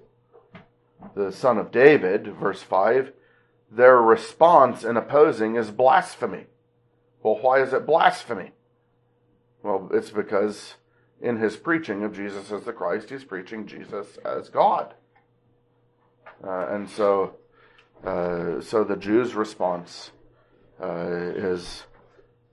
the 1.16 1.32
son 1.32 1.58
of 1.58 1.72
David, 1.72 2.28
verse 2.36 2.62
5, 2.62 3.12
their 3.72 3.98
response 4.02 4.84
in 4.84 4.98
opposing 4.98 5.56
is 5.56 5.72
blasphemy. 5.72 6.46
Well, 7.22 7.40
why 7.42 7.62
is 7.62 7.74
it 7.74 7.86
blasphemy? 7.86 8.52
Well, 9.62 9.90
it's 9.94 10.10
because 10.10 10.76
in 11.22 11.38
his 11.38 11.56
preaching 11.56 12.04
of 12.04 12.16
Jesus 12.16 12.52
as 12.52 12.64
the 12.64 12.74
Christ, 12.74 13.10
he's 13.10 13.24
preaching 13.24 13.66
Jesus 13.66 14.18
as 14.26 14.50
God. 14.50 14.94
Uh, 16.46 16.68
and 16.70 16.90
so, 16.90 17.36
uh, 18.06 18.60
so 18.62 18.84
the 18.84 18.98
Jews' 18.98 19.34
response 19.34 20.12
uh, 20.82 21.08
is 21.08 21.84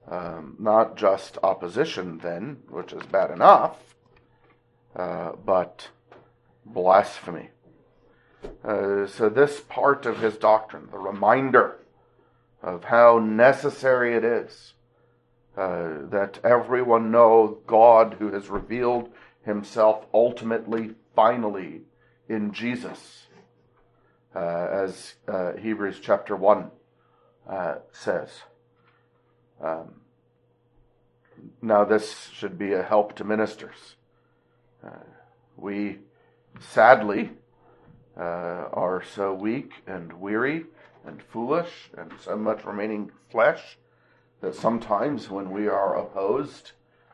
um, 0.08 0.56
not 0.58 0.96
just 0.96 1.38
opposition, 1.42 2.18
then, 2.18 2.58
which 2.68 2.92
is 2.92 3.02
bad 3.06 3.30
enough, 3.30 3.76
uh, 4.96 5.32
but 5.44 5.88
blasphemy. 6.64 7.50
Uh, 8.64 9.06
so, 9.06 9.28
this 9.28 9.60
part 9.60 10.06
of 10.06 10.18
his 10.18 10.36
doctrine, 10.36 10.88
the 10.90 10.98
reminder 10.98 11.78
of 12.62 12.84
how 12.84 13.18
necessary 13.18 14.14
it 14.14 14.24
is 14.24 14.74
uh, 15.56 16.06
that 16.10 16.38
everyone 16.44 17.10
know 17.10 17.58
God 17.66 18.16
who 18.18 18.32
has 18.32 18.48
revealed 18.48 19.10
himself 19.44 20.06
ultimately, 20.14 20.92
finally, 21.14 21.82
in 22.28 22.52
Jesus, 22.52 23.26
uh, 24.34 24.38
as 24.38 25.14
uh, 25.26 25.52
Hebrews 25.54 25.98
chapter 26.00 26.36
1 26.36 26.70
uh, 27.48 27.74
says. 27.92 28.30
Um, 29.62 30.00
now, 31.60 31.84
this 31.84 32.28
should 32.32 32.58
be 32.58 32.72
a 32.72 32.82
help 32.82 33.16
to 33.16 33.24
ministers. 33.24 33.96
Uh, 34.84 34.90
we 35.56 35.98
sadly 36.58 37.30
uh, 38.16 38.68
are 38.72 39.02
so 39.14 39.34
weak 39.34 39.72
and 39.86 40.12
weary 40.12 40.64
and 41.06 41.22
foolish 41.22 41.90
and 41.96 42.12
so 42.20 42.36
much 42.36 42.64
remaining 42.64 43.10
flesh 43.30 43.78
that 44.40 44.54
sometimes 44.54 45.28
when 45.28 45.50
we 45.50 45.68
are 45.68 45.98
opposed, 45.98 46.72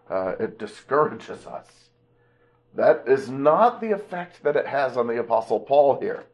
uh, 0.09 0.35
it 0.39 0.59
discourages 0.59 1.47
us. 1.47 1.91
That 2.75 3.05
is 3.07 3.29
not 3.29 3.81
the 3.81 3.93
effect 3.93 4.43
that 4.43 4.57
it 4.57 4.67
has 4.67 4.97
on 4.97 5.07
the 5.07 5.19
Apostle 5.19 5.61
Paul 5.61 5.99
here. 6.01 6.25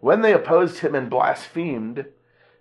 When 0.00 0.20
they 0.22 0.32
opposed 0.32 0.78
him 0.78 0.94
and 0.94 1.10
blasphemed, 1.10 2.06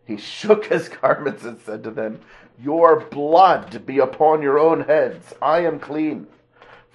he 0.05 0.17
shook 0.17 0.65
his 0.65 0.89
garments 1.01 1.43
and 1.43 1.59
said 1.59 1.83
to 1.83 1.91
them, 1.91 2.21
Your 2.61 2.99
blood 2.99 3.85
be 3.85 3.99
upon 3.99 4.41
your 4.41 4.59
own 4.59 4.81
heads. 4.81 5.33
I 5.41 5.59
am 5.59 5.79
clean. 5.79 6.27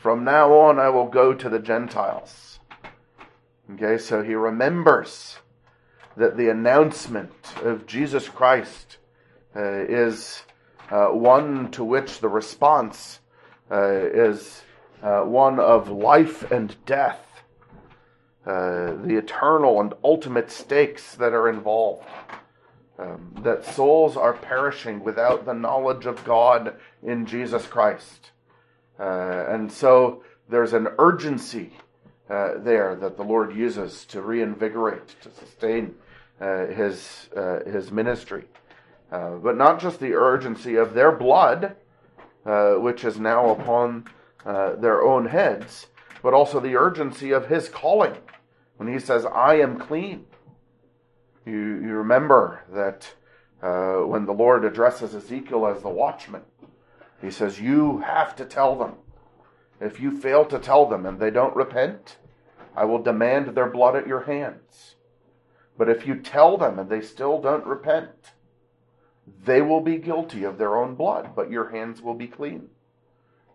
From 0.01 0.25
now 0.25 0.55
on, 0.55 0.79
I 0.79 0.89
will 0.89 1.09
go 1.09 1.35
to 1.35 1.51
the 1.51 1.59
Gentiles. 1.59 2.59
Okay, 3.75 3.99
so 3.99 4.23
he 4.23 4.35
remembers 4.35 5.41
that 6.17 6.39
the 6.39 6.49
announcement 6.49 7.35
of 7.63 7.87
Jesus 7.87 8.27
Christ 8.27 8.97
uh, 9.55 9.61
is 9.61 10.45
uh, 10.91 11.09
one 11.09 11.71
to 11.73 11.85
which 11.85 12.21
the 12.21 12.31
response 12.31 13.21
uh, 13.71 13.93
is 13.93 14.63
uh, 15.03 15.21
one 15.21 15.61
of 15.61 15.91
life 15.91 16.51
and 16.51 16.75
death, 16.87 17.43
uh, 18.47 18.95
the 19.05 19.19
eternal 19.19 19.83
and 19.83 19.93
ultimate 20.03 20.51
stakes 20.51 21.15
that 21.17 21.35
are 21.35 21.47
involved. 21.51 22.09
Um, 22.99 23.35
that 23.43 23.67
souls 23.67 24.17
are 24.17 24.33
perishing 24.33 25.05
without 25.05 25.45
the 25.45 25.53
knowledge 25.53 26.07
of 26.07 26.25
God 26.25 26.77
in 27.03 27.27
Jesus 27.27 27.67
Christ. 27.67 28.31
Uh, 29.01 29.47
and 29.49 29.73
so 29.73 30.23
there's 30.49 30.75
an 30.75 30.89
urgency 30.99 31.73
uh, 32.29 32.59
there 32.59 32.95
that 32.97 33.17
the 33.17 33.25
Lord 33.25 33.57
uses 33.57 34.05
to 34.07 34.21
reinvigorate, 34.21 35.17
to 35.23 35.31
sustain 35.33 35.95
uh, 36.41 36.67
his, 36.67 37.29
uh, 37.37 37.61
his 37.65 37.91
ministry. 37.91 38.45
Uh, 39.11 39.37
but 39.37 39.57
not 39.57 39.81
just 39.81 39.99
the 40.01 40.15
urgency 40.15 40.77
of 40.77 40.95
their 40.95 41.11
blood, 41.11 41.77
uh, 42.47 42.75
which 42.75 43.05
is 43.05 43.19
now 43.19 43.51
upon 43.51 44.05
their 44.45 45.03
own 45.03 45.27
heads, 45.27 45.87
but 46.23 46.35
also 46.35 46.61
the 46.61 46.77
urgency 46.77 47.33
of 47.33 47.49
his 47.49 47.69
calling. 47.69 48.17
When 48.77 48.91
he 48.91 48.99
says, 48.99 49.27
I 49.27 49.57
am 49.57 49.79
clean. 49.79 50.25
You, 51.45 51.53
you 51.53 51.93
remember 51.95 52.63
that 52.73 53.13
when 53.61 54.25
the 54.25 54.33
Lord 54.33 54.65
addresses 54.65 55.15
Ezekiel 55.15 55.67
as 55.67 55.83
the 55.83 55.89
watchman, 55.89 56.43
he 57.21 57.31
says, 57.31 57.61
You 57.61 57.99
have 58.01 58.35
to 58.37 58.45
tell 58.45 58.77
them. 58.77 58.95
If 59.81 60.01
you 60.01 60.11
fail 60.11 60.45
to 60.47 60.59
tell 60.59 60.87
them 60.87 61.07
and 61.07 61.19
they 61.19 61.31
don't 61.31 61.57
repent, 61.57 62.17
I 62.77 62.85
will 62.85 63.03
demand 63.03 63.49
their 63.49 63.69
blood 63.69 63.97
at 63.97 64.07
your 64.07 64.23
hands. 64.23 64.97
But 65.79 65.89
if 65.89 66.07
you 66.07 66.17
tell 66.17 66.59
them 66.59 66.79
and 66.79 66.91
they 66.91 67.01
still 67.01 67.41
don't 67.41 67.67
repent, 67.67 68.33
they 69.45 69.63
will 69.63 69.81
be 69.81 69.97
guilty 69.97 70.45
of 70.45 70.59
their 70.59 70.77
own 70.77 70.95
blood, 70.95 71.35
but 71.35 71.51
your 71.51 71.71
hands 71.71 72.03
will 72.03 72.15
be 72.15 72.27
clean. 72.27 72.69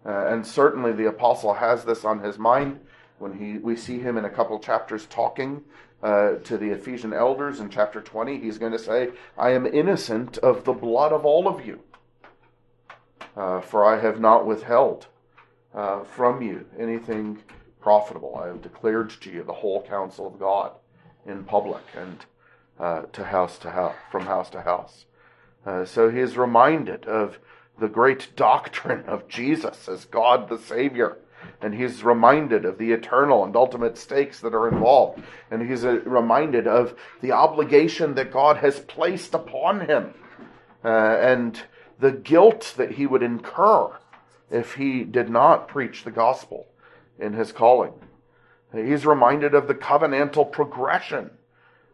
Uh, 0.05 0.27
and 0.27 0.45
certainly 0.45 0.91
the 0.91 1.07
apostle 1.07 1.55
has 1.55 1.85
this 1.85 2.05
on 2.05 2.19
his 2.19 2.37
mind 2.37 2.79
when 3.17 3.37
he 3.37 3.57
we 3.57 3.75
see 3.75 3.99
him 3.99 4.17
in 4.17 4.25
a 4.25 4.29
couple 4.29 4.59
chapters 4.59 5.05
talking 5.07 5.63
uh, 6.03 6.35
to 6.43 6.57
the 6.57 6.69
Ephesian 6.69 7.13
elders 7.13 7.59
in 7.59 7.69
chapter 7.69 8.01
20. 8.01 8.39
He's 8.39 8.57
going 8.57 8.71
to 8.71 8.79
say, 8.79 9.09
I 9.37 9.51
am 9.51 9.65
innocent 9.65 10.37
of 10.39 10.63
the 10.63 10.73
blood 10.73 11.11
of 11.11 11.25
all 11.25 11.47
of 11.47 11.65
you, 11.65 11.79
uh, 13.35 13.61
for 13.61 13.85
I 13.85 13.99
have 13.99 14.19
not 14.19 14.45
withheld 14.45 15.07
uh, 15.73 16.03
from 16.03 16.41
you 16.41 16.65
anything 16.79 17.43
profitable. 17.81 18.35
I 18.41 18.47
have 18.47 18.61
declared 18.61 19.09
to 19.21 19.31
you 19.31 19.43
the 19.43 19.53
whole 19.53 19.83
counsel 19.83 20.27
of 20.27 20.39
God 20.39 20.71
in 21.25 21.43
public 21.43 21.83
and 21.95 22.25
uh, 22.79 23.03
to 23.13 23.23
house 23.23 23.57
to 23.59 23.71
house, 23.71 23.95
from 24.11 24.25
house 24.25 24.49
to 24.51 24.61
house. 24.61 25.05
Uh, 25.65 25.85
so 25.85 26.09
he 26.09 26.19
is 26.19 26.37
reminded 26.37 27.05
of 27.05 27.39
the 27.79 27.87
great 27.87 28.35
doctrine 28.35 29.03
of 29.07 29.27
Jesus 29.27 29.87
as 29.87 30.05
God 30.05 30.49
the 30.49 30.57
Savior. 30.57 31.17
And 31.61 31.75
he's 31.75 32.03
reminded 32.03 32.65
of 32.65 32.77
the 32.77 32.91
eternal 32.91 33.43
and 33.43 33.55
ultimate 33.55 33.97
stakes 33.97 34.39
that 34.39 34.55
are 34.55 34.67
involved. 34.67 35.21
And 35.51 35.69
he's 35.69 35.83
reminded 35.83 36.67
of 36.67 36.95
the 37.21 37.33
obligation 37.33 38.15
that 38.15 38.31
God 38.31 38.57
has 38.57 38.79
placed 38.79 39.33
upon 39.33 39.81
him 39.81 40.13
uh, 40.83 40.87
and 40.87 41.61
the 41.99 42.11
guilt 42.11 42.73
that 42.77 42.93
he 42.93 43.05
would 43.05 43.23
incur 43.23 43.97
if 44.51 44.75
he 44.75 45.03
did 45.03 45.29
not 45.29 45.67
preach 45.67 46.03
the 46.03 46.11
gospel 46.11 46.67
in 47.19 47.33
his 47.33 47.51
calling. 47.51 47.93
He's 48.73 49.05
reminded 49.05 49.53
of 49.53 49.67
the 49.67 49.75
covenantal 49.75 50.51
progression 50.51 51.31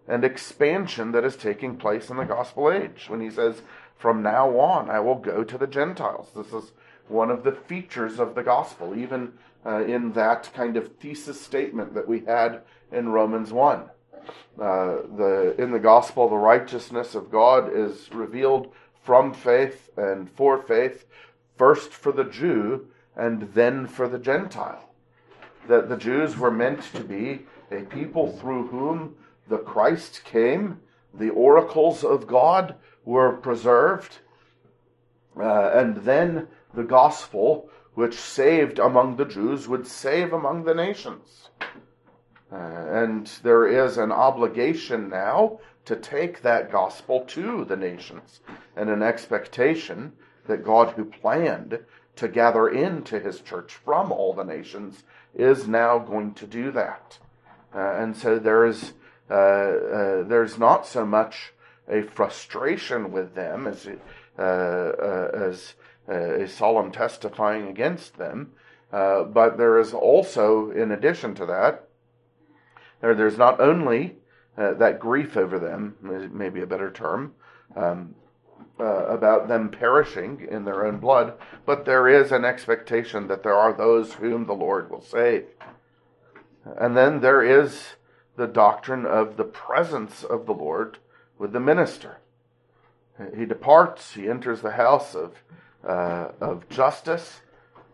and 0.08 0.24
expansion 0.24 1.12
that 1.12 1.24
is 1.24 1.36
taking 1.36 1.78
place 1.78 2.10
in 2.10 2.18
the 2.18 2.26
gospel 2.26 2.72
age 2.72 3.06
when 3.08 3.22
he 3.22 3.30
says, 3.30 3.62
From 3.98 4.24
now 4.24 4.58
on, 4.60 4.90
I 4.90 5.00
will 5.00 5.16
go 5.16 5.44
to 5.44 5.58
the 5.58 5.68
Gentiles. 5.68 6.30
This 6.36 6.52
is 6.52 6.72
one 7.08 7.30
of 7.30 7.44
the 7.44 7.52
features 7.52 8.20
of 8.20 8.36
the 8.36 8.44
gospel, 8.44 8.98
even 8.98 9.34
uh, 9.66 9.84
in 9.84 10.14
that 10.14 10.50
kind 10.54 10.76
of 10.76 10.96
thesis 10.98 11.40
statement 11.40 11.94
that 11.94 12.08
we 12.08 12.22
had 12.22 12.62
in 12.92 13.10
Romans 13.10 13.54
1. 13.54 13.84
Uh, 14.60 14.98
the, 15.18 15.56
in 15.58 15.72
the 15.72 15.80
gospel, 15.80 16.30
the 16.30 16.36
righteousness 16.36 17.16
of 17.16 17.32
God 17.32 17.72
is 17.74 18.12
revealed 18.12 18.74
from 19.04 19.34
faith 19.34 19.90
and 19.98 20.30
for 20.32 20.62
faith, 20.62 21.06
first 21.58 21.92
for 21.92 22.12
the 22.12 22.24
Jew 22.24 22.88
and 23.16 23.54
then 23.54 23.88
for 23.88 24.08
the 24.08 24.20
Gentile 24.20 24.92
that 25.68 25.90
the 25.90 25.98
Jews 25.98 26.38
were 26.38 26.52
meant 26.52 26.82
to 26.94 27.04
be 27.04 27.46
a 27.72 27.82
people 27.84 28.32
through 28.38 28.68
whom 28.68 29.16
the 29.48 29.60
Christ 29.60 30.24
came, 30.24 30.80
the 31.14 31.30
oracles 31.30 32.04
of 32.04 32.28
God 32.28 32.76
were 33.06 33.34
preserved, 33.38 34.20
uh, 35.38 35.72
and 35.74 35.98
then 35.98 36.48
the 36.74 36.84
gospel, 36.84 37.70
which 37.94 38.16
saved 38.16 38.80
among 38.80 39.16
the 39.16 39.26
Jews, 39.26 39.68
would 39.68 39.88
save 39.88 40.34
among 40.34 40.64
the 40.64 40.76
nations. 40.76 41.50
Uh, 42.52 42.56
and 42.56 43.28
there 43.44 43.66
is 43.66 43.98
an 43.98 44.12
obligation 44.12 45.10
now 45.10 45.60
to 45.86 45.96
take 45.96 46.41
that 46.41 46.72
gospel 46.72 47.22
to 47.22 47.65
the 47.65 47.76
nations, 47.76 48.39
and 48.76 48.89
an 48.89 49.02
expectation 49.02 50.13
that 50.48 50.63
God, 50.63 50.91
who 50.91 51.06
planned 51.06 51.80
to 52.15 52.28
gather 52.28 52.67
into 52.67 53.20
his 53.20 53.41
church 53.41 53.74
from 53.74 54.12
all 54.12 54.34
the 54.34 54.44
nations, 54.44 55.04
is 55.34 55.67
now 55.67 55.98
going 55.98 56.34
to 56.36 56.46
do 56.46 56.72
that. 56.72 57.17
Uh, 57.74 57.96
and 57.96 58.15
so 58.17 58.38
there 58.38 58.65
is 58.65 58.94
uh, 59.30 59.34
uh, 59.34 60.24
there's 60.24 60.58
not 60.58 60.86
so 60.86 61.06
much 61.06 61.54
a 61.88 62.02
frustration 62.02 63.13
with 63.13 63.34
them 63.34 63.65
as 63.65 63.88
uh, 64.38 64.41
uh, 64.41 65.32
as 65.34 65.76
a 66.10 66.46
solemn 66.48 66.91
testifying 66.91 67.67
against 67.70 68.17
them, 68.17 68.52
but 68.91 69.58
there 69.58 69.80
is 69.80 69.94
also, 69.94 70.70
in 70.72 70.91
addition 70.91 71.34
to 71.36 71.46
that, 71.46 71.88
there, 73.00 73.15
there's 73.15 73.38
not 73.38 73.62
only 73.62 74.17
that 74.56 75.00
grief 75.00 75.38
over 75.38 75.60
them, 75.60 75.96
maybe 76.34 76.62
a 76.62 76.68
better 76.68 76.92
term, 76.92 77.34
um, 77.76 78.16
uh, 78.80 79.06
about 79.06 79.48
them 79.48 79.70
perishing 79.70 80.48
in 80.50 80.66
their 80.66 80.86
own 80.86 80.98
blood, 80.98 81.34
but 81.66 81.86
there 81.86 82.08
is 82.08 82.32
an 82.32 82.44
expectation 82.44 83.28
that 83.28 83.44
there 83.44 83.56
are 83.56 83.74
those 83.74 84.14
whom 84.14 84.46
the 84.46 84.54
Lord 84.54 84.90
will 84.90 85.02
save. 85.02 85.46
And 86.66 86.96
then 86.98 87.22
there 87.22 87.44
is 87.44 87.96
the 88.38 88.48
doctrine 88.48 89.06
of 89.06 89.38
the 89.38 89.44
presence 89.44 90.24
of 90.24 90.46
the 90.46 90.54
Lord 90.54 90.98
with 91.38 91.54
the 91.54 91.60
minister. 91.60 92.18
He 93.36 93.46
departs, 93.46 94.14
he 94.14 94.28
enters 94.28 94.62
the 94.62 94.72
house 94.72 95.16
of, 95.16 95.44
uh, 95.88 96.30
of 96.40 96.68
Justus, 96.70 97.42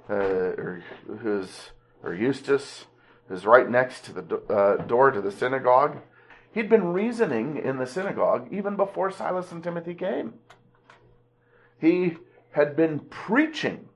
uh, 0.10 0.13
or, 0.13 0.84
or 2.04 2.13
Eustace, 2.13 2.86
who's 3.28 3.46
right 3.46 3.70
next 3.70 4.06
to 4.06 4.13
the 4.13 4.22
do- 4.22 4.43
uh, 4.50 4.78
door 4.86 5.12
to 5.12 5.20
the 5.20 5.32
synagogue. 5.32 5.98
He'd 6.58 6.70
been 6.70 6.91
reasoning 6.91 7.62
in 7.63 7.78
the 7.78 7.86
synagogue 7.86 8.48
even 8.50 8.78
before 8.78 9.12
Silas 9.12 9.52
and 9.52 9.63
Timothy 9.63 9.93
came. 9.93 10.34
He 11.80 12.17
had 12.50 12.76
been 12.76 13.02
preaching, 13.02 13.89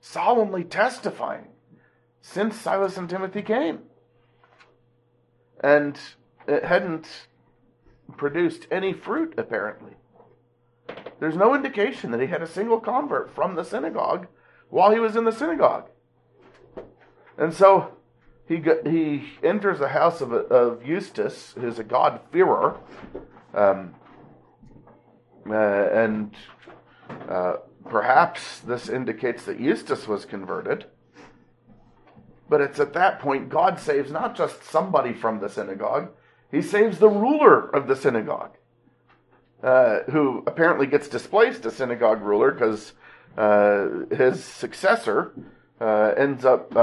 solemnly 0.00 0.64
testifying 0.64 1.48
since 2.22 2.56
Silas 2.56 2.96
and 2.96 3.10
Timothy 3.10 3.42
came. 3.42 3.80
And 5.62 6.00
it 6.48 6.64
hadn't 6.64 7.26
produced 8.16 8.66
any 8.70 8.94
fruit, 8.94 9.34
apparently. 9.36 9.92
There's 11.18 11.36
no 11.36 11.54
indication 11.54 12.10
that 12.12 12.22
he 12.22 12.28
had 12.28 12.40
a 12.40 12.46
single 12.46 12.80
convert 12.80 13.34
from 13.34 13.54
the 13.54 13.64
synagogue 13.64 14.28
while 14.70 14.92
he 14.92 14.98
was 14.98 15.14
in 15.14 15.24
the 15.24 15.30
synagogue. 15.30 15.90
And 17.36 17.52
so 17.52 17.98
he, 18.50 18.60
he 18.84 19.28
enters 19.44 19.78
the 19.78 19.88
house 19.88 20.20
of, 20.20 20.32
of 20.32 20.84
Eustace, 20.84 21.54
who's 21.56 21.78
a 21.78 21.84
God-fearer, 21.84 22.76
um, 23.54 23.94
uh, 25.48 25.54
and 25.54 26.34
uh, 27.28 27.54
perhaps 27.88 28.58
this 28.58 28.88
indicates 28.88 29.44
that 29.44 29.60
Eustace 29.60 30.08
was 30.08 30.24
converted. 30.24 30.86
But 32.48 32.60
it's 32.60 32.80
at 32.80 32.92
that 32.94 33.20
point 33.20 33.50
God 33.50 33.78
saves 33.78 34.10
not 34.10 34.36
just 34.36 34.64
somebody 34.64 35.12
from 35.12 35.38
the 35.38 35.48
synagogue, 35.48 36.10
he 36.50 36.60
saves 36.60 36.98
the 36.98 37.08
ruler 37.08 37.68
of 37.68 37.86
the 37.86 37.94
synagogue, 37.94 38.56
uh, 39.62 40.00
who 40.10 40.42
apparently 40.48 40.88
gets 40.88 41.06
displaced 41.06 41.64
a 41.66 41.70
synagogue 41.70 42.20
ruler 42.20 42.50
because 42.50 42.94
uh, 43.38 44.06
his 44.10 44.42
successor 44.42 45.32
uh, 45.80 46.14
ends 46.16 46.44
up 46.44 46.76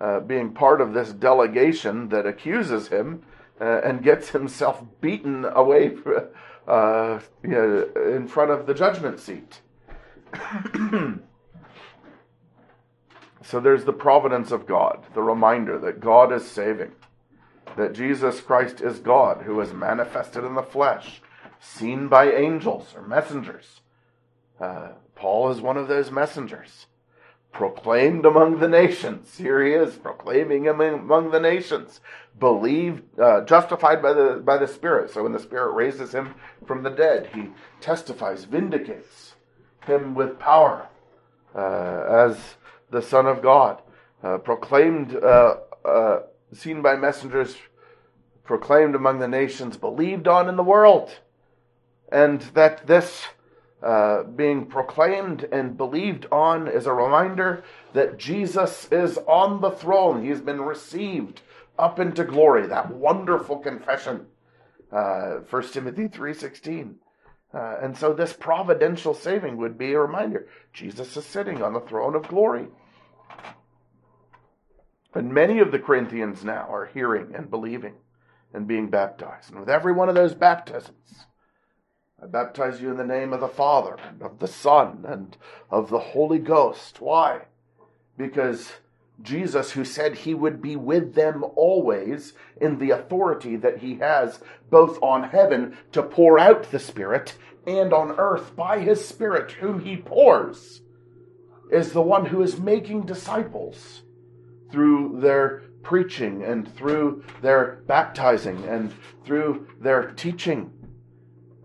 uh, 0.00 0.04
uh, 0.04 0.20
being 0.20 0.52
part 0.52 0.80
of 0.80 0.94
this 0.94 1.12
delegation 1.12 2.08
that 2.10 2.26
accuses 2.26 2.88
him 2.88 3.22
and 3.60 4.02
gets 4.02 4.30
himself 4.38 4.82
beaten 5.00 5.44
away 5.44 5.96
uh, 6.66 7.20
you 7.42 7.50
know, 7.50 7.88
in 8.14 8.26
front 8.28 8.50
of 8.50 8.66
the 8.66 8.74
judgment 8.74 9.20
seat. 9.20 9.60
so 13.42 13.60
there's 13.60 13.84
the 13.84 13.92
providence 13.92 14.50
of 14.50 14.66
God, 14.66 15.06
the 15.14 15.22
reminder 15.22 15.78
that 15.78 16.00
God 16.00 16.32
is 16.32 16.46
saving. 16.50 16.92
that 17.76 17.92
Jesus 17.92 18.40
Christ 18.40 18.80
is 18.80 18.98
God 18.98 19.42
who 19.42 19.60
is 19.60 19.72
manifested 19.72 20.44
in 20.44 20.54
the 20.54 20.62
flesh, 20.62 21.20
seen 21.60 22.08
by 22.08 22.32
angels 22.32 22.94
or 22.96 23.02
messengers. 23.06 23.80
Uh, 24.58 24.92
Paul 25.14 25.50
is 25.50 25.60
one 25.60 25.76
of 25.76 25.88
those 25.88 26.10
messengers. 26.10 26.86
Proclaimed 27.56 28.26
among 28.26 28.58
the 28.58 28.68
nations. 28.68 29.38
Here 29.38 29.64
he 29.64 29.72
is, 29.72 29.94
proclaiming 29.94 30.68
among 30.68 31.30
the 31.30 31.40
nations. 31.40 32.02
Believed, 32.38 33.18
uh, 33.18 33.46
justified 33.46 34.02
by 34.02 34.12
the, 34.12 34.42
by 34.44 34.58
the 34.58 34.68
Spirit. 34.68 35.10
So 35.10 35.22
when 35.22 35.32
the 35.32 35.38
Spirit 35.38 35.72
raises 35.72 36.12
him 36.12 36.34
from 36.66 36.82
the 36.82 36.90
dead, 36.90 37.30
he 37.32 37.48
testifies, 37.80 38.44
vindicates 38.44 39.36
him 39.86 40.14
with 40.14 40.38
power 40.38 40.86
uh, 41.54 42.04
as 42.28 42.56
the 42.90 43.00
Son 43.00 43.24
of 43.24 43.40
God. 43.40 43.80
Uh, 44.22 44.36
proclaimed, 44.36 45.16
uh, 45.16 45.56
uh, 45.82 46.20
seen 46.52 46.82
by 46.82 46.94
messengers, 46.94 47.56
proclaimed 48.44 48.94
among 48.94 49.18
the 49.18 49.28
nations, 49.28 49.78
believed 49.78 50.28
on 50.28 50.50
in 50.50 50.56
the 50.56 50.62
world. 50.62 51.20
And 52.12 52.42
that 52.52 52.86
this 52.86 53.28
uh, 53.86 54.24
being 54.24 54.66
proclaimed 54.66 55.44
and 55.52 55.76
believed 55.76 56.26
on 56.32 56.66
is 56.66 56.86
a 56.86 56.92
reminder 56.92 57.62
that 57.92 58.18
Jesus 58.18 58.88
is 58.90 59.16
on 59.28 59.60
the 59.60 59.70
throne. 59.70 60.24
He's 60.24 60.40
been 60.40 60.60
received 60.60 61.40
up 61.78 62.00
into 62.00 62.24
glory. 62.24 62.66
That 62.66 62.92
wonderful 62.92 63.58
confession, 63.58 64.26
uh, 64.90 65.36
1 65.48 65.68
Timothy 65.68 66.08
3.16. 66.08 66.94
Uh, 67.54 67.76
and 67.80 67.96
so 67.96 68.12
this 68.12 68.32
providential 68.32 69.14
saving 69.14 69.56
would 69.56 69.78
be 69.78 69.92
a 69.92 70.00
reminder. 70.00 70.48
Jesus 70.72 71.16
is 71.16 71.24
sitting 71.24 71.62
on 71.62 71.72
the 71.72 71.80
throne 71.80 72.16
of 72.16 72.26
glory. 72.26 72.66
And 75.14 75.32
many 75.32 75.60
of 75.60 75.70
the 75.70 75.78
Corinthians 75.78 76.42
now 76.42 76.66
are 76.68 76.86
hearing 76.86 77.36
and 77.36 77.48
believing 77.48 77.94
and 78.52 78.66
being 78.66 78.90
baptized. 78.90 79.50
And 79.50 79.60
with 79.60 79.70
every 79.70 79.92
one 79.92 80.08
of 80.08 80.16
those 80.16 80.34
baptisms, 80.34 81.26
I 82.22 82.26
baptize 82.26 82.80
you 82.80 82.90
in 82.90 82.96
the 82.96 83.04
name 83.04 83.34
of 83.34 83.40
the 83.40 83.48
Father, 83.48 83.96
and 84.02 84.22
of 84.22 84.38
the 84.38 84.48
Son, 84.48 85.04
and 85.06 85.36
of 85.70 85.90
the 85.90 85.98
Holy 85.98 86.38
Ghost. 86.38 87.00
Why? 87.00 87.42
Because 88.16 88.72
Jesus, 89.20 89.72
who 89.72 89.84
said 89.84 90.14
he 90.14 90.32
would 90.32 90.62
be 90.62 90.76
with 90.76 91.14
them 91.14 91.44
always 91.56 92.32
in 92.58 92.78
the 92.78 92.90
authority 92.90 93.56
that 93.56 93.78
he 93.78 93.96
has 93.96 94.40
both 94.70 94.98
on 95.02 95.24
heaven 95.24 95.76
to 95.92 96.02
pour 96.02 96.38
out 96.38 96.70
the 96.70 96.78
Spirit 96.78 97.36
and 97.66 97.92
on 97.92 98.12
earth 98.12 98.56
by 98.56 98.78
his 98.78 99.06
Spirit, 99.06 99.52
whom 99.52 99.80
he 99.80 99.98
pours, 99.98 100.80
is 101.70 101.92
the 101.92 102.00
one 102.00 102.26
who 102.26 102.42
is 102.42 102.58
making 102.58 103.02
disciples 103.02 104.02
through 104.72 105.20
their 105.20 105.64
preaching 105.82 106.42
and 106.42 106.74
through 106.76 107.22
their 107.42 107.82
baptizing 107.86 108.64
and 108.64 108.94
through 109.24 109.66
their 109.80 110.12
teaching. 110.12 110.72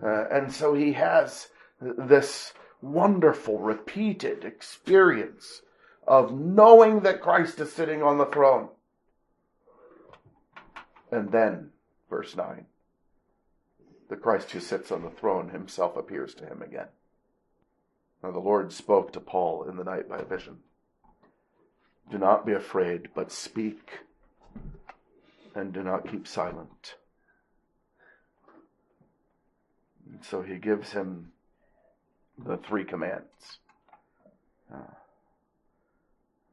Uh, 0.03 0.27
and 0.29 0.51
so 0.51 0.73
he 0.73 0.93
has 0.93 1.49
this 1.79 2.53
wonderful, 2.81 3.59
repeated 3.59 4.43
experience 4.43 5.61
of 6.07 6.33
knowing 6.33 7.01
that 7.01 7.21
Christ 7.21 7.59
is 7.59 7.71
sitting 7.71 8.01
on 8.01 8.17
the 8.17 8.25
throne. 8.25 8.69
And 11.11 11.31
then, 11.31 11.69
verse 12.09 12.35
9, 12.35 12.65
the 14.09 14.15
Christ 14.15 14.51
who 14.51 14.59
sits 14.59 14.91
on 14.91 15.03
the 15.03 15.09
throne 15.09 15.49
himself 15.49 15.95
appears 15.95 16.33
to 16.35 16.45
him 16.45 16.61
again. 16.61 16.87
Now 18.23 18.31
the 18.31 18.39
Lord 18.39 18.71
spoke 18.71 19.13
to 19.13 19.19
Paul 19.19 19.63
in 19.63 19.77
the 19.77 19.83
night 19.83 20.07
by 20.09 20.19
a 20.19 20.25
vision. 20.25 20.59
Do 22.09 22.17
not 22.17 22.45
be 22.45 22.53
afraid, 22.53 23.09
but 23.15 23.31
speak, 23.31 23.99
and 25.55 25.73
do 25.73 25.81
not 25.81 26.09
keep 26.09 26.27
silent. 26.27 26.95
And 30.11 30.23
so 30.23 30.41
he 30.41 30.57
gives 30.57 30.91
him 30.91 31.31
the 32.37 32.57
three 32.57 32.83
commands. 32.83 33.59
Uh, 34.73 34.95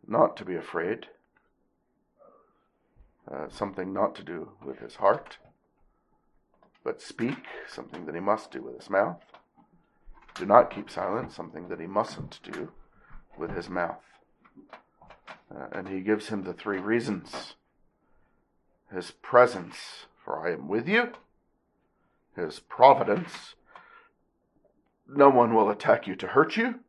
not 0.06 0.36
to 0.36 0.44
be 0.44 0.54
afraid, 0.54 1.06
uh, 3.30 3.48
something 3.50 3.92
not 3.92 4.14
to 4.14 4.22
do 4.22 4.52
with 4.64 4.78
his 4.78 4.96
heart, 4.96 5.38
but 6.82 7.02
speak, 7.02 7.44
something 7.68 8.06
that 8.06 8.14
he 8.14 8.20
must 8.20 8.50
do 8.50 8.62
with 8.62 8.78
his 8.78 8.88
mouth. 8.88 9.22
Do 10.34 10.46
not 10.46 10.70
keep 10.70 10.88
silent, 10.88 11.32
something 11.32 11.68
that 11.68 11.80
he 11.80 11.86
mustn't 11.86 12.40
do 12.42 12.72
with 13.36 13.50
his 13.50 13.68
mouth. 13.68 14.02
Uh, 15.54 15.66
and 15.72 15.88
he 15.88 16.00
gives 16.00 16.28
him 16.28 16.44
the 16.44 16.52
three 16.52 16.78
reasons 16.78 17.54
his 18.92 19.10
presence, 19.10 20.06
for 20.24 20.46
I 20.46 20.52
am 20.52 20.68
with 20.68 20.88
you, 20.88 21.12
his 22.38 22.60
providence, 22.60 23.54
no 25.08 25.28
one 25.28 25.54
will 25.54 25.70
attack 25.70 26.06
you 26.06 26.14
to 26.16 26.28
hurt 26.28 26.56
you, 26.56 26.80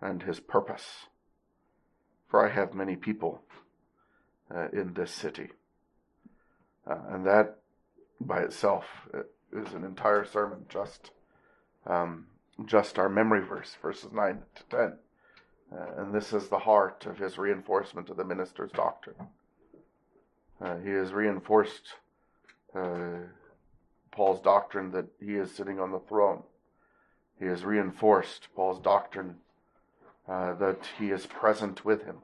and 0.00 0.22
his 0.22 0.40
purpose 0.40 1.06
for 2.28 2.46
I 2.46 2.52
have 2.52 2.74
many 2.74 2.96
people 2.96 3.40
uh, 4.54 4.68
in 4.72 4.94
this 4.94 5.10
city. 5.10 5.48
Uh, 6.86 6.98
and 7.10 7.26
that 7.26 7.56
by 8.20 8.40
itself 8.40 8.84
uh, 9.14 9.20
is 9.52 9.72
an 9.74 9.84
entire 9.84 10.24
sermon, 10.24 10.66
just 10.68 11.10
um, 11.86 12.26
just 12.64 12.98
our 12.98 13.08
memory 13.08 13.40
verse, 13.40 13.76
verses 13.80 14.12
9 14.12 14.42
to 14.54 14.62
10. 14.76 14.92
Uh, 15.72 16.02
and 16.02 16.14
this 16.14 16.32
is 16.32 16.48
the 16.48 16.58
heart 16.58 17.06
of 17.06 17.18
his 17.18 17.38
reinforcement 17.38 18.08
of 18.08 18.16
the 18.16 18.24
minister's 18.24 18.72
doctrine. 18.72 19.16
Uh, 20.60 20.76
he 20.78 20.90
has 20.90 21.12
reinforced 21.12 21.94
uh, 22.74 23.18
Paul's 24.16 24.40
doctrine 24.40 24.92
that 24.92 25.04
he 25.20 25.34
is 25.34 25.54
sitting 25.54 25.78
on 25.78 25.92
the 25.92 26.00
throne. 26.00 26.42
He 27.38 27.44
has 27.44 27.64
reinforced 27.64 28.48
Paul's 28.56 28.80
doctrine 28.80 29.36
uh, 30.26 30.54
that 30.54 30.88
he 30.98 31.10
is 31.10 31.26
present 31.26 31.84
with 31.84 32.04
him. 32.04 32.16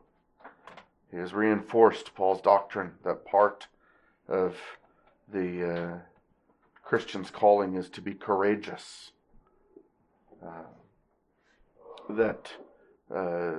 He 1.11 1.19
has 1.19 1.35
reinforced 1.35 2.15
Paul's 2.15 2.41
doctrine 2.41 2.93
that 3.05 3.27
part 3.27 3.67
of 4.27 4.57
the 5.31 5.71
uh, 5.71 5.99
Christian's 6.83 7.31
calling 7.31 7.75
is 7.75 7.91
to 7.91 8.01
be 8.01 8.15
courageous. 8.15 9.13
Uh, 10.43 10.73
that 12.09 12.53
uh, 13.15 13.59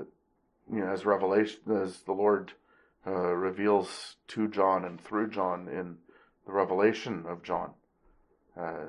you 0.72 0.80
know, 0.80 0.92
as 0.92 1.06
revelation, 1.06 1.60
as 1.84 2.00
the 2.02 2.14
Lord 2.14 2.54
uh, 3.06 3.12
reveals 3.12 4.16
to 4.30 4.48
John 4.48 4.86
and 4.86 5.00
through 5.00 5.30
John 5.30 5.68
in 5.68 5.98
the 6.48 6.52
revelation 6.52 7.26
of 7.28 7.44
John, 7.44 7.74
uh, 8.60 8.86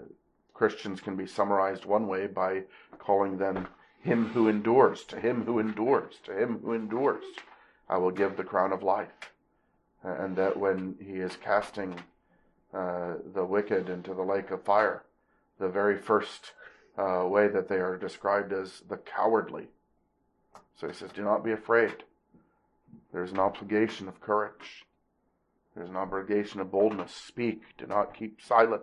Christians 0.53 1.01
can 1.01 1.17
be 1.17 1.27
summarized 1.27 1.85
one 1.85 2.07
way 2.07 2.27
by 2.27 2.63
calling 2.99 3.39
them 3.39 3.69
him 4.01 4.29
who 4.29 4.49
endures, 4.49 5.05
to 5.05 5.19
him 5.19 5.45
who 5.45 5.59
endures, 5.59 6.17
to 6.25 6.39
him 6.39 6.61
who 6.63 6.73
endures, 6.73 7.25
I 7.89 7.97
will 7.97 8.11
give 8.11 8.37
the 8.37 8.45
crown 8.45 8.73
of 8.73 8.83
life. 8.83 9.33
And 10.03 10.37
that 10.37 10.57
when 10.57 10.97
he 11.01 11.15
is 11.15 11.37
casting 11.37 11.95
uh, 12.75 13.15
the 13.35 13.45
wicked 13.45 13.89
into 13.89 14.13
the 14.13 14.23
lake 14.23 14.51
of 14.51 14.63
fire, 14.63 15.05
the 15.59 15.69
very 15.69 15.97
first 15.97 16.53
uh, 16.99 17.25
way 17.27 17.49
that 17.49 17.69
they 17.69 17.77
are 17.77 17.97
described 17.97 18.53
as 18.53 18.83
the 18.89 18.99
cowardly. 18.99 19.69
So 20.77 20.87
he 20.87 20.95
says, 20.95 21.11
Do 21.13 21.23
not 21.23 21.45
be 21.45 21.53
afraid. 21.53 22.05
There's 23.13 23.33
an 23.33 23.39
obligation 23.39 24.09
of 24.09 24.21
courage. 24.21 24.85
There's 25.75 25.89
an 25.89 25.97
obligation 25.97 26.61
of 26.61 26.71
boldness. 26.71 27.13
Speak. 27.13 27.63
Do 27.79 27.87
not 27.87 28.15
keep 28.15 28.41
silent. 28.43 28.83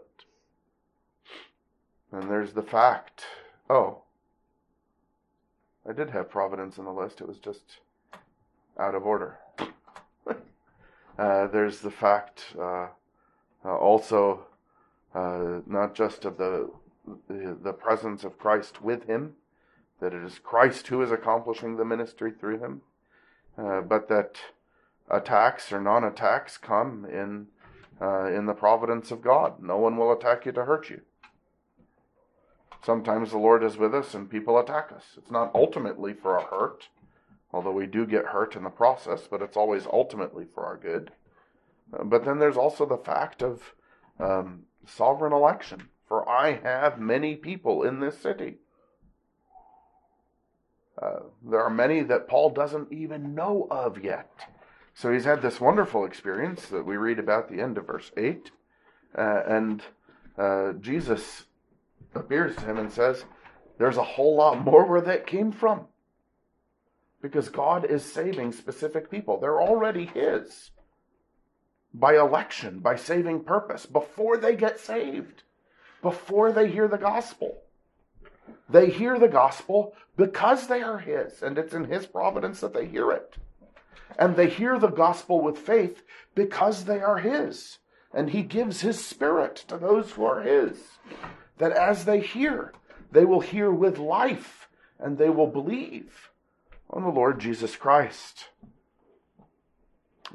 And 2.12 2.30
there's 2.30 2.54
the 2.54 2.63
fact. 2.63 3.24
Oh, 3.69 4.02
I 5.88 5.93
did 5.93 6.10
have 6.10 6.30
Providence 6.30 6.78
in 6.78 6.86
the 6.86 6.91
list. 6.91 7.21
It 7.21 7.28
was 7.28 7.39
just 7.39 7.80
out 8.78 8.95
of 8.95 9.06
order. 9.06 9.39
uh, 11.17 11.47
there's 11.47 11.80
the 11.80 11.91
fact 11.91 12.54
uh, 12.60 12.88
uh, 13.63 13.76
also 13.78 14.45
uh, 15.15 15.62
not 15.65 15.95
just 15.95 16.26
of 16.26 16.38
the, 16.38 16.69
the, 17.28 17.58
the 17.62 17.74
presence 17.74 18.24
of 18.24 18.38
Christ 18.38 18.82
with 18.82 19.06
him, 19.08 19.34
that 20.00 20.13
it 20.13 20.24
is 20.24 20.39
Christ 20.39 20.88
who 20.88 21.02
is 21.02 21.12
accomplishing 21.12 21.78
the 21.78 21.86
ministry 21.86 22.32
through 22.32 22.60
him, 22.60 22.82
uh, 23.58 23.82
but 23.82 24.08
that 24.10 24.38
attacks 25.10 25.71
or 25.71 25.82
non-attacks 25.82 26.58
come 26.58 27.06
in 27.06 27.47
uh, 28.02 28.26
in 28.26 28.47
the 28.47 28.54
providence 28.54 29.12
of 29.12 29.21
God. 29.21 29.62
No 29.62 29.78
one 29.78 29.95
will 29.95 30.12
attack 30.12 30.47
you 30.47 30.52
to 30.54 30.65
hurt 30.65 30.89
you. 30.89 31.02
Sometimes 32.84 33.32
the 33.32 33.38
Lord 33.38 33.63
is 33.63 33.78
with 33.78 33.94
us 33.94 34.13
and 34.13 34.30
people 34.30 34.58
attack 34.58 34.91
us. 34.91 35.04
It's 35.17 35.32
not 35.32 35.52
ultimately 35.54 36.13
for 36.13 36.39
our 36.39 36.48
hurt, 36.48 36.89
although 37.54 37.72
we 37.72 37.86
do 37.86 38.08
get 38.08 38.26
hurt 38.28 38.56
in 38.56 38.63
the 38.63 38.70
process, 38.70 39.28
but 39.30 39.41
it's 39.41 39.58
always 39.58 39.86
ultimately 39.86 40.46
for 40.46 40.65
our 40.65 40.78
good. 40.78 41.12
Uh, 41.94 42.04
but 42.04 42.26
then 42.26 42.39
there's 42.39 42.58
also 42.58 42.86
the 42.86 42.98
fact 42.98 43.44
of 43.44 43.76
um, 44.20 44.63
sovereign 44.86 45.34
election. 45.34 45.89
For 46.08 46.28
I 46.28 46.60
have 46.63 47.00
many 47.00 47.36
people 47.36 47.84
in 47.84 48.00
this 48.00 48.17
city. 48.17 48.58
Uh, 51.02 51.20
there 51.48 51.63
are 51.63 51.70
many 51.70 52.02
that 52.02 52.28
Paul 52.28 52.50
doesn't 52.50 52.91
even 52.91 53.36
know 53.36 53.67
of 53.70 54.04
yet. 54.04 54.32
So 54.94 55.13
he's 55.13 55.26
had 55.26 55.41
this 55.41 55.62
wonderful 55.62 56.04
experience 56.04 56.65
that 56.67 56.86
we 56.86 56.98
read 56.98 57.17
about 57.17 57.50
the 57.50 57.62
end 57.62 57.78
of 57.78 57.88
verse 57.88 58.12
8. 58.17 58.52
Uh, 59.17 59.41
and 59.48 59.84
uh, 60.38 60.74
Jesus 60.74 61.46
appears 62.15 62.56
to 62.56 62.65
him 62.65 62.78
and 62.78 62.91
says, 62.91 63.26
There's 63.78 63.97
a 63.97 64.04
whole 64.04 64.36
lot 64.36 64.63
more 64.63 64.86
where 64.86 65.02
that 65.02 65.28
came 65.28 65.52
from. 65.52 65.88
Because 67.21 67.50
God 67.50 67.86
is 67.86 68.04
saving 68.04 68.52
specific 68.52 69.12
people. 69.12 69.39
They're 69.39 69.62
already 69.62 70.06
His 70.06 70.71
by 71.93 72.15
election, 72.15 72.80
by 72.80 72.95
saving 72.95 73.43
purpose, 73.43 73.86
before 73.86 74.38
they 74.38 74.56
get 74.56 74.80
saved, 74.80 75.43
before 76.02 76.52
they 76.52 76.69
hear 76.69 76.88
the 76.88 76.97
gospel. 76.97 77.62
They 78.69 78.89
hear 78.89 79.19
the 79.19 79.28
gospel 79.28 79.93
because 80.15 80.67
they 80.67 80.82
are 80.82 81.00
His, 81.00 81.41
and 81.41 81.58
it's 81.58 81.74
in 81.74 81.86
His 81.86 82.06
providence 82.06 82.62
that 82.62 82.74
they 82.74 82.86
hear 82.86 83.12
it. 83.12 83.36
And 84.17 84.36
they 84.36 84.50
hear 84.50 84.78
the 84.78 84.88
gospel 84.88 85.41
with 85.41 85.58
faith 85.58 86.04
because 86.36 86.86
they 86.86 87.02
are 87.02 87.17
His. 87.17 87.80
And 88.13 88.30
He 88.30 88.43
gives 88.43 88.82
His 88.82 89.04
Spirit 89.04 89.56
to 89.67 89.78
those 89.78 90.12
who 90.12 90.26
are 90.26 90.41
His. 90.41 90.78
That 91.62 91.74
as 91.74 92.06
they 92.06 92.19
hear, 92.19 92.74
they 93.12 93.24
will 93.24 93.39
hear 93.39 93.71
with 93.71 94.00
life 94.00 94.67
and 95.00 95.15
they 95.15 95.30
will 95.30 95.45
believe 95.45 96.32
on 96.89 97.04
the 97.04 97.10
Lord 97.10 97.39
Jesus 97.39 97.76
Christ. 97.76 98.45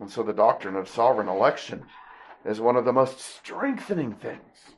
And 0.01 0.09
so 0.09 0.23
the 0.23 0.33
doctrine 0.33 0.77
of 0.77 0.89
sovereign 0.89 1.27
election 1.27 1.83
is 2.45 2.61
one 2.61 2.77
of 2.77 2.85
the 2.85 2.93
most 2.93 3.19
strengthening 3.19 4.15
things 4.15 4.77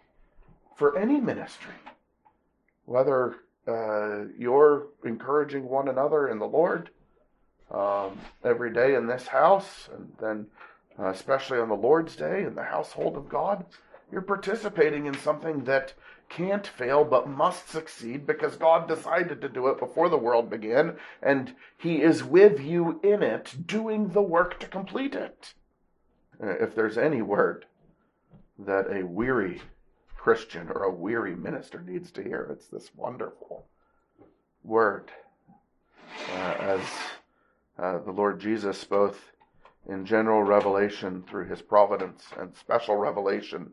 for 0.75 0.97
any 0.97 1.21
ministry. 1.21 1.75
Whether 2.87 3.37
uh, 3.67 4.29
you're 4.39 4.87
encouraging 5.05 5.69
one 5.69 5.89
another 5.89 6.29
in 6.29 6.39
the 6.39 6.47
Lord 6.47 6.89
um, 7.71 8.19
every 8.43 8.73
day 8.73 8.95
in 8.95 9.07
this 9.07 9.27
house, 9.27 9.91
and 9.95 10.11
then 10.19 10.47
uh, 10.99 11.11
especially 11.11 11.59
on 11.59 11.69
the 11.69 11.75
Lord's 11.75 12.17
Day 12.17 12.45
in 12.45 12.55
the 12.55 12.65
household 12.65 13.19
of 13.19 13.29
God, 13.29 13.67
you're 14.11 14.23
participating 14.23 15.05
in 15.05 15.19
something 15.19 15.65
that 15.65 15.93
can't 16.29 16.67
fail 16.67 17.05
but 17.05 17.29
must 17.29 17.69
succeed 17.69 18.27
because 18.27 18.57
God 18.57 18.87
decided 18.87 19.41
to 19.41 19.49
do 19.49 19.69
it 19.69 19.79
before 19.79 20.09
the 20.09 20.19
world 20.19 20.51
began, 20.51 20.97
and 21.23 21.55
He 21.77 22.03
is 22.03 22.23
with 22.23 22.61
you 22.61 23.01
in 23.03 23.23
it, 23.23 23.67
doing 23.67 24.09
the 24.09 24.23
work 24.23 24.59
to 24.61 24.67
complete 24.67 25.15
it. 25.15 25.55
Uh, 26.43 26.51
if 26.61 26.75
there's 26.75 26.99
any 26.99 27.23
word 27.23 27.67
that 28.59 28.91
a 28.91 29.07
weary 29.07 29.63
Christian 30.17 30.69
or 30.69 30.85
a 30.85 30.95
weary 30.95 31.35
minister 31.35 31.81
needs 31.81 32.11
to 32.13 32.23
hear, 32.23 32.49
it's 32.53 32.67
this 32.67 32.91
wonderful 32.95 33.67
word. 34.63 35.11
Uh, 36.33 36.55
as 36.61 36.81
uh, 37.79 37.99
the 37.99 38.13
Lord 38.13 38.41
Jesus, 38.41 38.85
both 38.85 39.33
in 39.89 40.05
general 40.05 40.43
revelation 40.43 41.23
through 41.23 41.47
his 41.47 41.63
providence 41.63 42.25
and 42.39 42.55
special 42.57 42.97
revelation, 42.97 43.71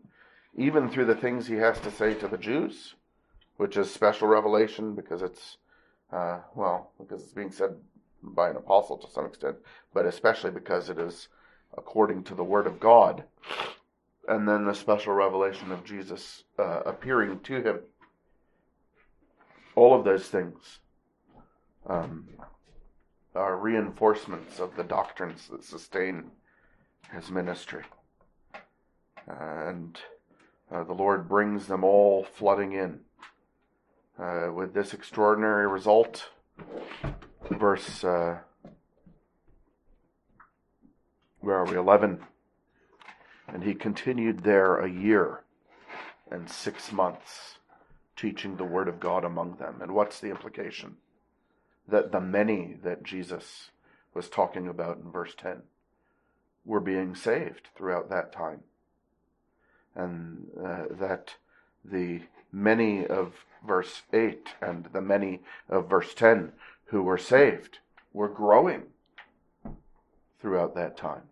even 0.55 0.89
through 0.89 1.05
the 1.05 1.15
things 1.15 1.47
he 1.47 1.55
has 1.55 1.79
to 1.81 1.91
say 1.91 2.13
to 2.13 2.27
the 2.27 2.37
Jews, 2.37 2.95
which 3.57 3.77
is 3.77 3.91
special 3.91 4.27
revelation 4.27 4.95
because 4.95 5.21
it's, 5.21 5.57
uh, 6.11 6.39
well, 6.55 6.91
because 6.99 7.21
it's 7.21 7.33
being 7.33 7.51
said 7.51 7.75
by 8.23 8.49
an 8.49 8.55
apostle 8.55 8.97
to 8.97 9.11
some 9.11 9.25
extent, 9.25 9.57
but 9.93 10.05
especially 10.05 10.51
because 10.51 10.89
it 10.89 10.97
is 10.97 11.27
according 11.77 12.23
to 12.23 12.35
the 12.35 12.43
Word 12.43 12.67
of 12.67 12.79
God. 12.79 13.23
And 14.27 14.47
then 14.47 14.65
the 14.65 14.73
special 14.73 15.13
revelation 15.13 15.71
of 15.71 15.83
Jesus 15.83 16.43
uh, 16.57 16.81
appearing 16.85 17.41
to 17.41 17.61
him. 17.61 17.79
All 19.75 19.93
of 19.93 20.05
those 20.05 20.27
things 20.27 20.79
um, 21.85 22.27
are 23.35 23.57
reinforcements 23.57 24.59
of 24.59 24.75
the 24.75 24.83
doctrines 24.83 25.47
that 25.49 25.63
sustain 25.63 26.31
his 27.13 27.29
ministry. 27.29 27.83
and 29.27 29.99
uh, 30.75 30.83
the 30.83 30.93
Lord 30.93 31.29
brings 31.29 31.67
them 31.67 31.83
all 31.83 32.23
flooding 32.23 32.73
in. 32.73 32.99
Uh, 34.17 34.51
with 34.53 34.73
this 34.73 34.93
extraordinary 34.93 35.67
result, 35.67 36.29
verse, 37.51 38.03
uh, 38.03 38.37
where 41.41 41.57
are 41.57 41.65
we? 41.65 41.77
11. 41.77 42.19
And 43.47 43.63
he 43.63 43.73
continued 43.73 44.43
there 44.43 44.77
a 44.77 44.89
year 44.89 45.43
and 46.31 46.49
six 46.49 46.91
months, 46.91 47.59
teaching 48.15 48.55
the 48.55 48.63
word 48.63 48.87
of 48.87 48.99
God 48.99 49.23
among 49.23 49.57
them. 49.57 49.81
And 49.81 49.93
what's 49.93 50.19
the 50.19 50.29
implication? 50.29 50.97
that 51.87 52.11
the 52.11 52.19
many 52.19 52.77
that 52.83 53.03
Jesus 53.03 53.69
was 54.13 54.29
talking 54.29 54.67
about 54.67 54.97
in 54.97 55.11
verse 55.11 55.33
10 55.37 55.63
were 56.63 56.79
being 56.79 57.15
saved 57.15 57.69
throughout 57.75 58.09
that 58.09 58.31
time. 58.31 58.61
And 59.95 60.47
uh, 60.63 60.85
that 60.91 61.35
the 61.83 62.21
many 62.51 63.05
of 63.05 63.45
verse 63.65 64.03
8 64.13 64.49
and 64.61 64.87
the 64.91 65.01
many 65.01 65.41
of 65.69 65.89
verse 65.89 66.13
10 66.13 66.51
who 66.85 67.01
were 67.01 67.17
saved 67.17 67.79
were 68.13 68.29
growing 68.29 68.83
throughout 70.39 70.75
that 70.75 70.97
time. 70.97 71.23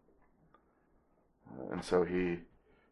And 1.71 1.83
so 1.83 2.03
he 2.03 2.39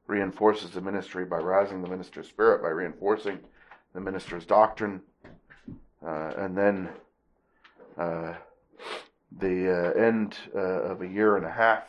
reinforces 0.08 0.72
the 0.72 0.82
ministry 0.82 1.26
by 1.26 1.38
rousing 1.38 1.82
the 1.82 1.90
minister's 1.90 2.28
spirit, 2.28 2.62
by 2.62 2.70
reinforcing 2.70 3.40
the 3.94 4.02
minister's 4.02 4.46
doctrine, 4.46 5.02
uh, 6.06 6.34
and 6.38 6.58
then 6.58 6.90
uh, 7.98 8.34
the 9.40 9.70
uh, 9.70 10.00
end 10.00 10.36
uh, 10.56 10.60
of 10.60 11.02
a 11.02 11.08
year 11.08 11.38
and 11.38 11.46
a 11.46 11.52
half, 11.52 11.84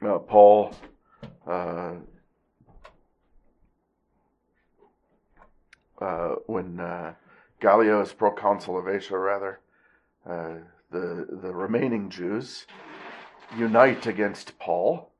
Paul 0.00 0.74
Uh, 1.46 1.94
uh, 6.00 6.28
when 6.46 6.80
uh, 6.80 7.14
Gallio 7.60 8.00
is 8.00 8.12
proconsul 8.12 8.78
of 8.78 8.88
Asia, 8.88 9.18
rather, 9.18 9.60
the 10.24 11.26
the 11.42 11.52
remaining 11.52 12.08
Jews 12.08 12.66
unite 13.56 14.06
against 14.06 14.58
Paul. 14.58 15.10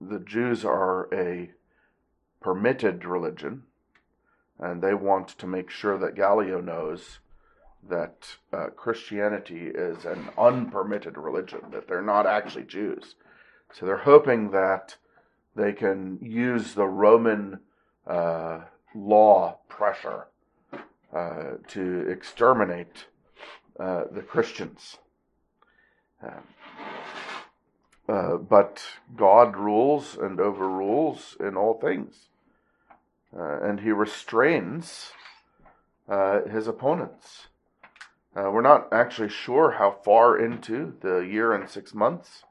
The 0.00 0.20
Jews 0.20 0.64
are 0.64 1.12
a 1.12 1.50
permitted 2.40 3.04
religion, 3.04 3.64
and 4.58 4.82
they 4.82 4.94
want 4.94 5.28
to 5.28 5.46
make 5.46 5.70
sure 5.70 5.98
that 5.98 6.14
Gallio 6.14 6.60
knows 6.60 7.18
that 7.88 8.36
uh, 8.52 8.66
Christianity 8.76 9.68
is 9.74 10.04
an 10.04 10.30
unpermitted 10.38 11.16
religion, 11.16 11.60
that 11.72 11.88
they're 11.88 12.02
not 12.02 12.26
actually 12.26 12.64
Jews. 12.64 13.14
So 13.72 13.86
they're 13.86 13.98
hoping 13.98 14.50
that 14.50 14.96
they 15.54 15.72
can 15.72 16.18
use 16.20 16.74
the 16.74 16.86
Roman 16.86 17.60
uh, 18.06 18.60
law 18.94 19.58
pressure 19.68 20.26
uh, 21.14 21.56
to 21.68 22.08
exterminate 22.08 23.06
uh, 23.78 24.04
the 24.10 24.22
Christians. 24.22 24.98
Um, 26.22 26.42
uh, 28.08 28.36
but 28.36 28.82
God 29.16 29.56
rules 29.56 30.16
and 30.16 30.40
overrules 30.40 31.36
in 31.40 31.56
all 31.56 31.74
things. 31.74 32.28
Uh, 33.36 33.60
and 33.62 33.80
he 33.80 33.90
restrains 33.90 35.12
his 36.50 36.66
opponents. 36.66 37.46
Uh, 38.34 38.48
we're 38.50 38.62
not 38.62 38.88
actually 38.92 39.28
sure 39.28 39.72
how 39.72 39.90
far 39.90 40.38
into 40.38 40.94
the 41.00 41.18
year 41.18 41.52
and 41.52 41.68
six 41.68 41.92
months. 41.92 42.44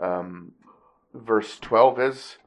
Um, 0.00 0.52
verse 1.14 1.58
12 1.58 2.00
is. 2.00 2.38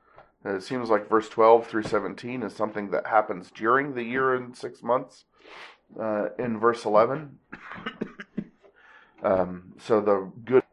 It 0.45 0.63
seems 0.63 0.89
like 0.89 1.09
verse 1.09 1.29
12 1.29 1.67
through 1.67 1.83
17 1.83 2.43
is 2.43 2.55
something 2.55 2.91
that 2.91 3.07
happens 3.07 3.51
during 3.51 3.95
the 3.95 4.03
year 4.03 4.35
and 4.35 4.55
six 4.55 4.83
months. 4.83 5.25
Uh, 5.99 6.27
in 6.37 6.59
verse 6.59 6.83
11, 6.83 7.39
um, 9.23 9.73
so 9.79 10.01
the 10.01 10.29
good, 10.43 10.63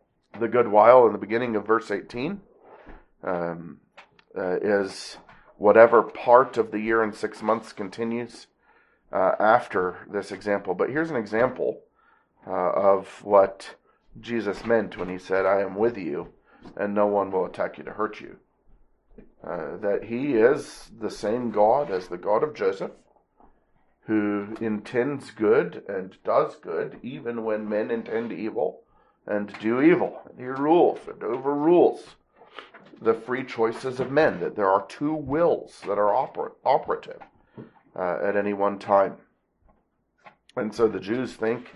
the 0.40 0.48
good 0.48 0.66
while 0.66 1.06
in 1.06 1.12
the 1.12 1.18
beginning 1.18 1.54
of 1.54 1.64
verse 1.64 1.92
18 1.92 2.40
um, 3.22 3.78
uh, 4.36 4.56
is 4.60 5.18
whatever 5.56 6.02
part 6.02 6.56
of 6.56 6.72
the 6.72 6.80
year 6.80 7.02
and 7.02 7.14
six 7.14 7.42
months 7.42 7.72
continues 7.72 8.48
uh, 9.12 9.32
after 9.38 10.06
this 10.10 10.32
example. 10.32 10.74
But 10.74 10.90
here's 10.90 11.10
an 11.10 11.16
example 11.16 11.80
uh, 12.46 12.50
of 12.50 13.22
what 13.22 13.76
Jesus 14.20 14.64
meant 14.64 14.96
when 14.96 15.08
he 15.08 15.18
said, 15.18 15.46
I 15.46 15.60
am 15.60 15.76
with 15.76 15.96
you, 15.96 16.32
and 16.76 16.94
no 16.94 17.06
one 17.06 17.30
will 17.30 17.44
attack 17.44 17.78
you 17.78 17.84
to 17.84 17.92
hurt 17.92 18.20
you. 18.20 18.36
Uh, 19.46 19.76
that 19.76 20.04
he 20.04 20.34
is 20.34 20.90
the 21.00 21.10
same 21.10 21.50
God 21.50 21.90
as 21.90 22.08
the 22.08 22.16
God 22.16 22.42
of 22.42 22.54
Joseph, 22.54 22.92
who 24.06 24.54
intends 24.60 25.30
good 25.30 25.82
and 25.88 26.16
does 26.24 26.56
good, 26.56 26.98
even 27.02 27.44
when 27.44 27.68
men 27.68 27.90
intend 27.90 28.32
evil 28.32 28.80
and 29.26 29.54
do 29.60 29.80
evil. 29.80 30.20
He 30.36 30.44
rules 30.44 31.00
and 31.06 31.22
overrules 31.22 32.16
the 33.00 33.14
free 33.14 33.44
choices 33.44 34.00
of 34.00 34.10
men, 34.10 34.40
that 34.40 34.56
there 34.56 34.68
are 34.68 34.86
two 34.86 35.14
wills 35.14 35.80
that 35.86 35.98
are 35.98 36.12
oper- 36.12 36.52
operative 36.64 37.20
uh, 37.96 38.18
at 38.22 38.36
any 38.36 38.52
one 38.52 38.78
time. 38.78 39.16
And 40.56 40.74
so 40.74 40.88
the 40.88 41.00
Jews 41.00 41.34
think 41.34 41.74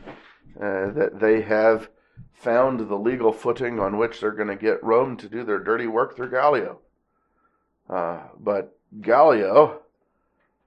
uh, 0.56 0.90
that 0.92 1.20
they 1.20 1.42
have 1.42 1.88
found 2.32 2.88
the 2.88 2.96
legal 2.96 3.32
footing 3.32 3.78
on 3.78 3.98
which 3.98 4.20
they're 4.20 4.30
going 4.30 4.48
to 4.48 4.56
get 4.56 4.82
Rome 4.82 5.16
to 5.16 5.28
do 5.28 5.44
their 5.44 5.58
dirty 5.58 5.86
work 5.86 6.16
through 6.16 6.30
Gallio. 6.30 6.78
Uh, 7.88 8.20
but 8.38 8.76
Gallio 9.00 9.80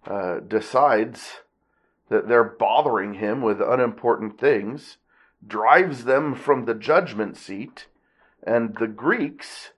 uh, 0.06 0.40
decides 0.40 1.42
that 2.10 2.28
they're 2.28 2.44
bothering 2.44 3.16
him 3.16 3.42
with 3.42 3.62
unimportant 3.62 4.40
things, 4.40 4.98
drives 5.46 6.04
them 6.04 6.36
from 6.36 6.66
the 6.66 6.74
judgment 6.74 7.38
seat, 7.38 7.88
and 8.44 8.76
the 8.78 8.88
Greeks, 8.88 9.72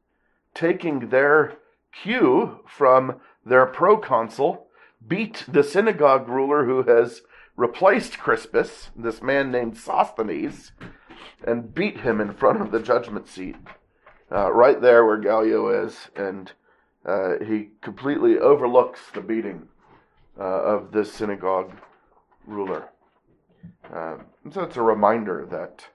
taking 0.53 1.09
their 1.09 1.57
cue 1.91 2.59
from 2.65 3.19
their 3.45 3.65
proconsul, 3.65 4.67
beat 5.05 5.45
the 5.47 5.63
synagogue 5.63 6.27
ruler 6.27 6.65
who 6.65 6.83
has 6.83 7.21
replaced 7.55 8.17
Crispus, 8.17 8.89
this 8.95 9.21
man 9.21 9.51
named 9.51 9.77
Sosthenes, 9.77 10.71
and 11.45 11.73
beat 11.73 11.99
him 12.01 12.21
in 12.21 12.33
front 12.33 12.61
of 12.61 12.71
the 12.71 12.79
judgment 12.79 13.27
seat, 13.27 13.55
uh, 14.31 14.51
right 14.51 14.81
there 14.81 15.05
where 15.05 15.17
Gallio 15.17 15.85
is, 15.85 16.09
and 16.15 16.51
uh, 17.05 17.33
he 17.45 17.69
completely 17.81 18.37
overlooks 18.37 18.99
the 19.13 19.21
beating 19.21 19.67
uh, 20.39 20.43
of 20.43 20.91
this 20.91 21.11
synagogue 21.11 21.71
ruler. 22.45 22.89
Uh, 23.93 24.17
so 24.51 24.63
it's 24.63 24.77
a 24.77 24.81
reminder 24.81 25.47
that 25.49 25.85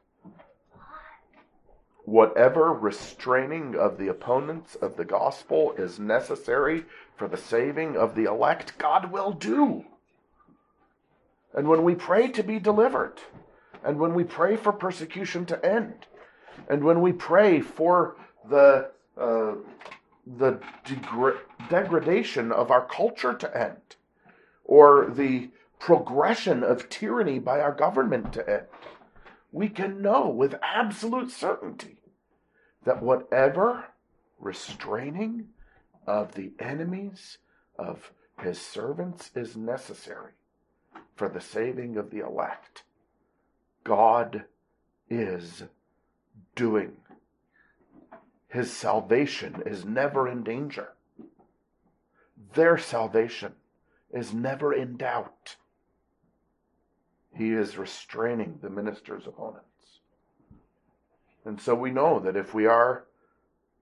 whatever 2.04 2.72
restraining 2.72 3.76
of 3.76 3.98
the 3.98 4.08
opponents 4.08 4.74
of 4.76 4.96
the 4.96 5.04
gospel 5.04 5.74
is 5.76 5.98
necessary 5.98 6.84
for 7.16 7.28
the 7.28 7.36
saving 7.36 7.96
of 7.96 8.14
the 8.14 8.24
elect, 8.24 8.78
God 8.78 9.12
will 9.12 9.32
do. 9.32 9.84
And 11.54 11.68
when 11.68 11.82
we 11.82 11.94
pray 11.94 12.28
to 12.28 12.42
be 12.42 12.58
delivered, 12.58 13.18
and 13.84 13.98
when 13.98 14.14
we 14.14 14.24
pray 14.24 14.56
for 14.56 14.72
persecution 14.72 15.46
to 15.46 15.64
end, 15.64 16.06
and 16.68 16.84
when 16.84 17.00
we 17.00 17.12
pray 17.12 17.60
for 17.60 18.16
the 18.48 18.90
uh, 19.16 19.54
the 20.26 20.60
degra- 20.84 21.38
degradation 21.70 22.52
of 22.52 22.70
our 22.70 22.86
culture 22.86 23.34
to 23.34 23.56
end, 23.56 23.96
or 24.64 25.10
the 25.10 25.50
progression 25.78 26.62
of 26.62 26.88
tyranny 26.88 27.38
by 27.38 27.60
our 27.60 27.72
government 27.72 28.32
to 28.32 28.48
end, 28.48 28.66
we 29.52 29.68
can 29.68 30.02
know 30.02 30.28
with 30.28 30.54
absolute 30.62 31.30
certainty 31.30 32.02
that 32.84 33.02
whatever 33.02 33.86
restraining 34.38 35.48
of 36.06 36.34
the 36.34 36.52
enemies 36.58 37.38
of 37.78 38.12
his 38.40 38.60
servants 38.60 39.30
is 39.34 39.56
necessary 39.56 40.32
for 41.16 41.28
the 41.28 41.40
saving 41.40 41.96
of 41.96 42.10
the 42.10 42.20
elect, 42.20 42.84
God 43.88 44.44
is 45.08 45.62
doing. 46.54 46.92
His 48.48 48.70
salvation 48.70 49.62
is 49.64 49.86
never 49.86 50.28
in 50.28 50.44
danger. 50.44 50.90
Their 52.52 52.76
salvation 52.76 53.54
is 54.12 54.34
never 54.34 54.74
in 54.74 54.98
doubt. 54.98 55.56
He 57.34 57.52
is 57.52 57.78
restraining 57.78 58.58
the 58.60 58.68
minister's 58.68 59.26
opponents. 59.26 59.64
And 61.46 61.58
so 61.58 61.74
we 61.74 61.90
know 61.90 62.20
that 62.20 62.36
if 62.36 62.52
we 62.52 62.66
are 62.66 63.06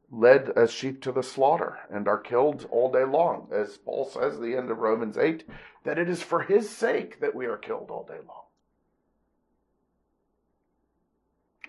led 0.09 0.51
as 0.51 0.71
sheep 0.71 1.03
to 1.03 1.11
the 1.11 1.25
slaughter 1.25 1.79
and 1.91 2.07
are 2.07 2.19
killed 2.19 2.69
all 2.71 2.93
day 2.93 3.05
long, 3.05 3.49
as 3.53 3.77
Paul 3.77 4.09
says 4.09 4.35
at 4.35 4.41
the 4.41 4.55
end 4.55 4.71
of 4.71 4.79
Romans 4.79 5.19
8, 5.19 5.43
that 5.83 5.99
it 5.99 6.09
is 6.09 6.23
for 6.23 6.43
his 6.43 6.71
sake 6.71 7.19
that 7.19 7.35
we 7.35 7.47
are 7.47 7.57
killed 7.57 7.91
all 7.91 8.05
day 8.05 8.21
long. 8.25 8.46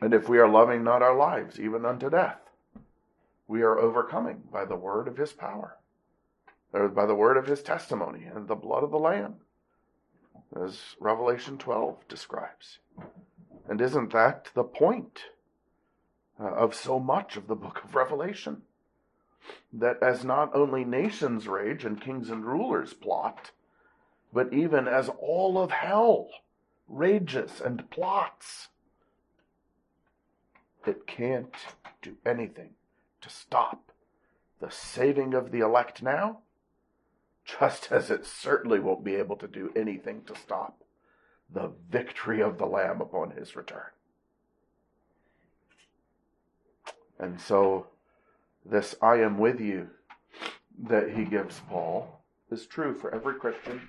And 0.02 0.14
if 0.14 0.30
we 0.30 0.38
are 0.38 0.48
loving 0.48 0.84
not 0.84 1.02
our 1.02 1.16
lives, 1.16 1.60
even 1.60 1.86
unto 1.86 2.10
death, 2.10 2.40
we 3.48 3.62
are 3.62 3.80
overcoming 3.80 4.44
by 4.52 4.66
the 4.66 4.76
word 4.76 5.08
of 5.08 5.18
his 5.18 5.34
power, 5.34 5.78
or 6.74 6.88
by 6.90 7.06
the 7.06 7.16
word 7.16 7.38
of 7.38 7.48
his 7.48 7.64
testimony 7.64 8.26
and 8.26 8.48
the 8.48 8.56
blood 8.56 8.84
of 8.84 8.92
the 8.92 9.00
Lamb, 9.00 9.36
as 10.62 10.96
Revelation 11.00 11.58
12 11.58 12.08
describes. 12.08 12.80
And 13.68 13.82
isn't 13.82 14.12
that 14.14 14.50
the 14.54 14.64
point 14.64 15.22
uh, 16.40 16.46
of 16.46 16.76
so 16.76 17.00
much 17.00 17.36
of 17.36 17.48
the 17.48 17.56
book 17.56 17.84
of 17.84 17.96
Revelation? 17.96 18.62
That 19.74 20.02
as 20.04 20.24
not 20.24 20.54
only 20.54 20.84
nations 20.84 21.48
rage 21.48 21.86
and 21.86 22.00
kings 22.02 22.30
and 22.30 22.46
rulers 22.46 22.94
plot, 22.94 23.52
but 24.34 24.54
even 24.54 24.88
as 24.88 25.10
all 25.20 25.58
of 25.58 25.72
hell 25.72 26.30
rages 26.88 27.62
and 27.62 27.90
plots, 27.90 28.70
it 30.88 31.08
can't 31.08 31.54
do 32.02 32.18
anything 32.26 32.72
to 33.22 33.30
stop 33.30 33.92
the 34.60 34.72
saving 34.72 35.34
of 35.34 35.52
the 35.52 35.60
elect 35.60 36.02
now, 36.02 36.40
just 37.46 37.92
as 37.92 38.10
it 38.10 38.26
certainly 38.26 38.80
won't 38.80 39.04
be 39.04 39.16
able 39.16 39.36
to 39.38 39.48
do 39.48 39.72
anything 39.76 40.24
to 40.26 40.36
stop 40.36 40.84
the 41.54 41.72
victory 41.90 42.42
of 42.42 42.58
the 42.58 42.66
Lamb 42.66 43.00
upon 43.00 43.32
his 43.32 43.56
return. 43.56 43.92
And 47.20 47.40
so, 47.40 47.88
this 48.66 48.96
I 49.02 49.16
am 49.16 49.38
with 49.38 49.60
you 49.60 49.90
that 50.78 51.12
he 51.12 51.24
gives 51.24 51.62
Paul 51.70 52.22
is 52.52 52.66
true 52.66 52.94
for 52.94 53.14
every 53.14 53.36
Christian 53.36 53.82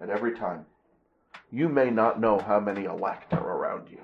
at 0.00 0.10
every 0.10 0.36
time. 0.36 0.66
You 1.50 1.68
may 1.68 1.90
not 1.90 2.20
know 2.20 2.38
how 2.38 2.60
many 2.60 2.84
elect 2.84 3.32
are 3.32 3.56
around 3.56 3.88
you. 3.90 4.00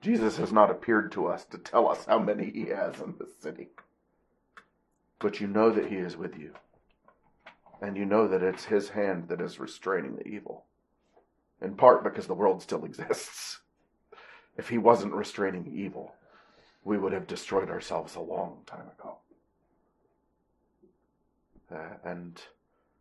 Jesus 0.00 0.36
has 0.36 0.52
not 0.52 0.70
appeared 0.70 1.10
to 1.12 1.26
us 1.26 1.44
to 1.46 1.58
tell 1.58 1.88
us 1.88 2.04
how 2.06 2.18
many 2.18 2.50
he 2.50 2.66
has 2.66 3.00
in 3.00 3.14
this 3.18 3.36
city. 3.40 3.68
But 5.18 5.40
you 5.40 5.48
know 5.48 5.70
that 5.70 5.86
he 5.86 5.96
is 5.96 6.16
with 6.16 6.38
you. 6.38 6.54
And 7.80 7.96
you 7.96 8.04
know 8.04 8.28
that 8.28 8.42
it's 8.42 8.64
his 8.64 8.90
hand 8.90 9.28
that 9.28 9.40
is 9.40 9.58
restraining 9.58 10.16
the 10.16 10.26
evil. 10.26 10.64
In 11.60 11.74
part 11.74 12.04
because 12.04 12.26
the 12.26 12.34
world 12.34 12.62
still 12.62 12.84
exists. 12.84 13.58
If 14.56 14.68
he 14.68 14.78
wasn't 14.78 15.14
restraining 15.14 15.72
evil, 15.72 16.14
we 16.84 16.98
would 16.98 17.12
have 17.12 17.26
destroyed 17.26 17.70
ourselves 17.70 18.14
a 18.14 18.20
long 18.20 18.58
time 18.66 18.86
ago. 18.98 19.18
Uh, 21.72 21.96
and 22.04 22.40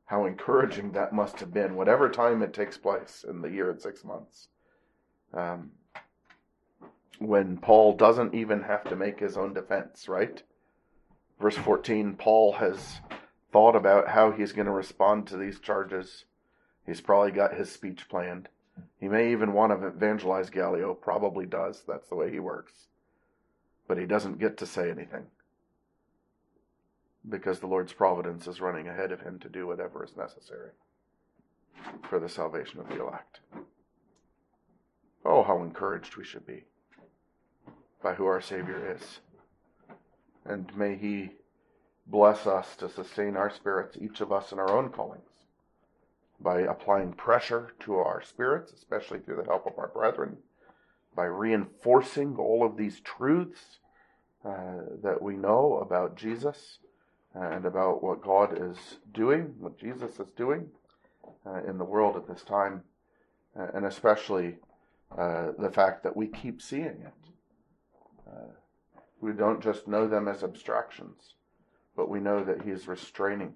how 0.06 0.26
encouraging 0.26 0.91
that 0.91 1.14
must 1.14 1.39
have 1.39 1.54
been, 1.54 1.76
whatever 1.76 2.10
time 2.10 2.41
it 2.41 2.54
takes 2.54 2.78
place 2.78 3.26
in 3.28 3.41
the 3.41 3.50
year 3.50 3.72
and 3.72 3.82
six 3.82 4.04
months. 4.04 4.48
Um, 5.34 5.72
when 7.20 7.57
Paul 7.57 7.93
doesn't 7.93 8.34
even 8.34 8.63
have 8.63 8.84
to 8.86 8.95
make 8.95 9.20
his 9.20 9.38
own 9.38 9.53
defense, 9.53 10.07
right? 10.07 10.41
Verse 11.39 11.57
14, 11.57 12.15
Paul 12.15 12.53
has 12.53 13.01
thought 13.51 13.76
about 13.76 14.09
how 14.09 14.32
he's 14.32 14.51
going 14.51 14.65
to 14.65 14.72
respond 14.72 15.28
to 15.28 15.38
these 15.38 15.59
charges. 15.59 16.26
He's 16.86 17.01
probably 17.01 17.32
got 17.32 17.55
his 17.55 17.72
speech 17.72 18.07
planned. 18.09 18.49
He 18.99 19.07
may 19.07 19.32
even 19.32 19.53
want 19.53 19.80
to 19.80 19.88
evangelize 19.88 20.49
Gallio, 20.49 20.93
probably 20.93 21.45
does. 21.45 21.84
That's 21.88 22.07
the 22.09 22.15
way 22.15 22.32
he 22.32 22.39
works. 22.39 22.88
But 23.88 23.97
he 23.97 24.05
doesn't 24.05 24.39
get 24.39 24.57
to 24.57 24.65
say 24.65 24.89
anything 24.89 25.28
because 27.28 27.59
the 27.59 27.68
Lord's 27.68 27.93
providence 27.93 28.47
is 28.47 28.61
running 28.61 28.88
ahead 28.88 29.11
of 29.11 29.22
him 29.22 29.39
to 29.39 29.49
do 29.49 29.68
whatever 29.68 30.03
is 30.03 30.15
necessary 30.15 30.72
for 32.09 32.20
the 32.20 32.30
salvation 32.30 32.80
of 32.80 32.88
the 32.89 33.01
elect. 33.01 33.39
Oh, 35.26 35.43
how 35.43 35.61
encouraged 35.61 36.15
we 36.15 36.24
should 36.24 36.45
be 36.45 36.63
by 38.08 38.14
who 38.14 38.26
our 38.26 38.39
Savior 38.39 38.95
is. 38.95 39.20
And 40.45 40.74
may 40.78 40.95
He 40.95 41.32
bless 42.05 42.47
us 42.47 42.78
to 42.78 42.89
sustain 42.89 43.36
our 43.36 43.49
spirits, 43.49 43.97
each 43.99 44.22
of 44.22 44.32
us 44.32 44.53
in 44.53 44.60
our 44.60 44.72
own 44.72 44.91
callings, 44.91 45.28
by 46.39 46.62
applying 46.62 47.12
pressure 47.12 47.74
to 47.82 47.95
our 47.95 48.22
spirits, 48.22 48.72
especially 48.72 49.20
through 49.20 49.36
the 49.36 49.49
help 49.49 49.68
of 49.68 49.78
our 49.78 49.89
brethren, 49.89 50.38
by 51.18 51.26
reinforcing 51.26 52.38
all 52.38 52.66
of 52.66 52.78
these 52.78 53.01
truths 53.01 53.80
uh, 54.45 54.86
that 55.03 55.22
we 55.22 55.36
know 55.36 55.80
about 55.82 56.16
Jesus 56.16 56.80
and 57.34 57.66
about 57.66 58.01
what 58.01 58.24
God 58.24 58.58
is 58.58 58.78
doing, 59.14 59.53
what 59.60 59.78
Jesus 59.78 60.18
is 60.18 60.32
doing 60.32 60.70
uh, 61.45 61.62
in 61.68 61.78
the 61.78 61.84
world 61.84 62.16
at 62.16 62.26
this 62.26 62.43
time, 62.43 62.84
uh, 63.60 63.68
and 63.74 63.86
especially 63.86 64.55
uh, 65.18 65.51
the 65.60 65.72
fact 65.72 66.03
that 66.03 66.16
we 66.16 66.28
keep 66.28 66.62
seeing 66.62 66.86
it. 66.86 67.27
We 69.20 69.34
don't 69.34 69.64
just 69.64 69.88
know 69.88 70.08
them 70.08 70.28
as 70.28 70.44
abstractions, 70.44 71.34
but 71.96 72.10
we 72.10 72.20
know 72.20 72.44
that 72.44 72.62
He 72.62 72.72
is 72.72 72.88
restraining 72.88 73.56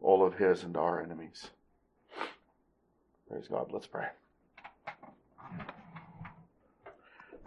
all 0.00 0.24
of 0.24 0.34
His 0.34 0.62
and 0.62 0.76
our 0.76 1.02
enemies. 1.02 1.50
Praise 3.28 3.48
God. 3.48 3.70
Let's 3.72 3.86
pray. 3.86 4.06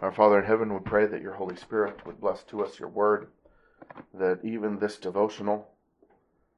Our 0.00 0.12
Father 0.12 0.40
in 0.40 0.44
heaven, 0.44 0.74
we 0.74 0.80
pray 0.80 1.06
that 1.06 1.22
your 1.22 1.34
Holy 1.34 1.56
Spirit 1.56 2.04
would 2.04 2.20
bless 2.20 2.42
to 2.44 2.62
us 2.62 2.78
your 2.78 2.88
word, 2.88 3.28
that 4.12 4.40
even 4.44 4.78
this 4.78 4.96
devotional, 4.96 5.68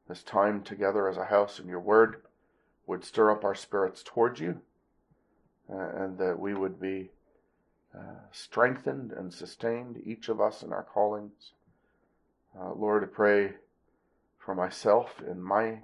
this 0.08 0.22
time 0.22 0.62
together 0.62 1.08
as 1.08 1.16
a 1.16 1.26
house 1.26 1.58
in 1.58 1.68
your 1.68 1.80
word, 1.80 2.22
would 2.86 3.04
stir 3.04 3.30
up 3.30 3.44
our 3.44 3.54
spirits 3.54 4.02
towards 4.02 4.40
you, 4.40 4.60
uh, 5.70 5.90
and 5.94 6.18
that 6.18 6.38
we 6.38 6.54
would 6.54 6.80
be 6.80 7.10
uh, 7.96 8.20
strengthened 8.32 9.12
and 9.12 9.32
sustained 9.32 10.00
each 10.04 10.28
of 10.28 10.40
us 10.40 10.62
in 10.62 10.72
our 10.72 10.82
callings. 10.82 11.52
Uh, 12.58 12.72
Lord, 12.72 13.02
I 13.04 13.06
pray 13.06 13.52
for 14.38 14.54
myself 14.54 15.22
in 15.26 15.40
my 15.40 15.78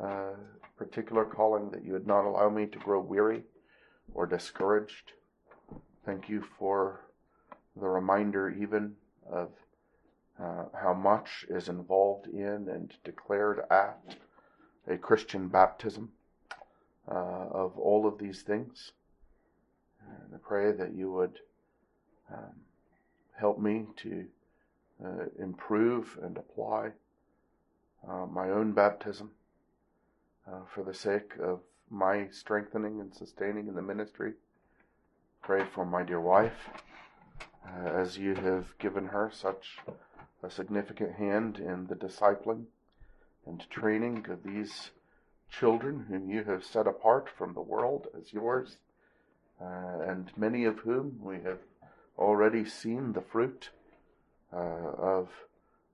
uh, 0.00 0.34
particular 0.76 1.24
calling 1.24 1.70
that 1.70 1.84
you 1.84 1.92
would 1.92 2.06
not 2.06 2.24
allow 2.24 2.48
me 2.48 2.66
to 2.66 2.78
grow 2.78 3.00
weary 3.00 3.42
or 4.14 4.26
discouraged. 4.26 5.12
Thank 6.04 6.28
you 6.28 6.44
for 6.58 7.00
the 7.76 7.88
reminder, 7.88 8.50
even 8.50 8.94
of 9.30 9.50
uh, 10.42 10.64
how 10.80 10.94
much 10.94 11.46
is 11.48 11.68
involved 11.68 12.26
in 12.26 12.68
and 12.68 12.92
declared 13.04 13.60
at 13.70 14.16
a 14.88 14.96
Christian 14.96 15.48
baptism, 15.48 16.10
uh, 17.08 17.14
of 17.14 17.78
all 17.78 18.06
of 18.06 18.18
these 18.18 18.42
things. 18.42 18.92
And 20.08 20.34
I 20.34 20.38
pray 20.38 20.72
that 20.72 20.94
you 20.94 21.10
would 21.12 21.38
um, 22.32 22.54
help 23.38 23.58
me 23.58 23.86
to 23.96 24.26
uh, 25.04 25.24
improve 25.38 26.18
and 26.22 26.36
apply 26.36 26.90
uh, 28.08 28.26
my 28.26 28.50
own 28.50 28.72
baptism 28.72 29.30
uh, 30.46 30.60
for 30.72 30.82
the 30.82 30.94
sake 30.94 31.32
of 31.42 31.60
my 31.90 32.28
strengthening 32.30 33.00
and 33.00 33.14
sustaining 33.14 33.68
in 33.68 33.74
the 33.74 33.82
ministry. 33.82 34.32
Pray 35.42 35.64
for 35.64 35.84
my 35.84 36.02
dear 36.02 36.20
wife, 36.20 36.70
uh, 37.66 37.88
as 37.88 38.16
you 38.16 38.34
have 38.34 38.76
given 38.78 39.06
her 39.06 39.30
such 39.32 39.78
a 40.42 40.50
significant 40.50 41.14
hand 41.14 41.58
in 41.58 41.86
the 41.86 41.94
discipling 41.94 42.64
and 43.46 43.68
training 43.70 44.26
of 44.30 44.42
these 44.42 44.90
children 45.50 46.06
whom 46.08 46.30
you 46.30 46.44
have 46.44 46.64
set 46.64 46.86
apart 46.86 47.28
from 47.28 47.54
the 47.54 47.60
world 47.60 48.06
as 48.18 48.32
yours, 48.32 48.78
uh, 49.62 50.00
and 50.08 50.30
many 50.36 50.64
of 50.64 50.78
whom 50.80 51.18
we 51.22 51.36
have 51.42 51.58
already 52.18 52.64
seen 52.64 53.12
the 53.12 53.20
fruit 53.20 53.70
uh, 54.52 54.56
of 54.56 55.28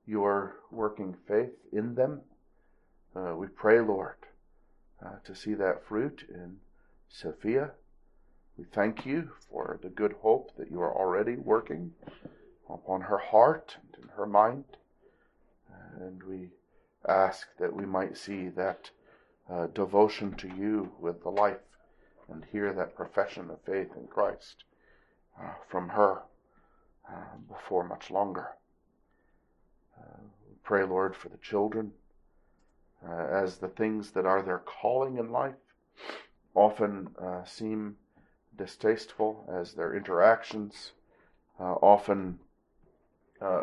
your 0.06 0.56
working 0.70 1.14
faith 1.26 1.52
in 1.72 1.94
them. 1.94 2.20
Uh, 3.14 3.34
we 3.36 3.46
pray, 3.46 3.80
Lord, 3.80 4.16
uh, 5.04 5.16
to 5.24 5.34
see 5.34 5.54
that 5.54 5.84
fruit 5.86 6.24
in 6.28 6.56
Sophia. 7.08 7.72
We 8.56 8.64
thank 8.64 9.04
you 9.04 9.30
for 9.50 9.78
the 9.82 9.88
good 9.88 10.14
hope 10.22 10.56
that 10.56 10.70
you 10.70 10.80
are 10.80 10.94
already 10.94 11.36
working 11.36 11.92
upon 12.68 13.02
her 13.02 13.18
heart 13.18 13.76
and 13.82 14.04
in 14.04 14.08
her 14.16 14.26
mind. 14.26 14.64
And 16.00 16.22
we 16.22 16.50
ask 17.08 17.48
that 17.58 17.74
we 17.74 17.84
might 17.84 18.16
see 18.16 18.48
that 18.48 18.90
uh, 19.50 19.66
devotion 19.68 20.34
to 20.36 20.48
you 20.48 20.92
with 21.00 21.22
the 21.22 21.30
life 21.30 21.58
and 22.29 22.45
hear 22.53 22.72
that 22.72 22.95
profession 22.95 23.51
of 23.51 23.61
faith 23.62 23.91
in 23.97 24.07
Christ 24.07 24.64
uh, 25.41 25.53
from 25.68 25.89
her 25.89 26.22
uh, 27.09 27.37
before 27.49 27.85
much 27.85 28.11
longer. 28.11 28.49
Uh, 29.99 30.20
pray, 30.62 30.85
Lord, 30.85 31.16
for 31.16 31.29
the 31.29 31.39
children 31.39 31.93
uh, 33.07 33.26
as 33.31 33.59
the 33.59 33.68
things 33.68 34.11
that 34.12 34.26
are 34.26 34.43
their 34.43 34.59
calling 34.59 35.16
in 35.18 35.31
life 35.31 35.55
often 36.55 37.09
uh, 37.20 37.45
seem 37.45 37.97
distasteful, 38.57 39.49
as 39.53 39.74
their 39.74 39.95
interactions 39.95 40.93
often 41.61 42.39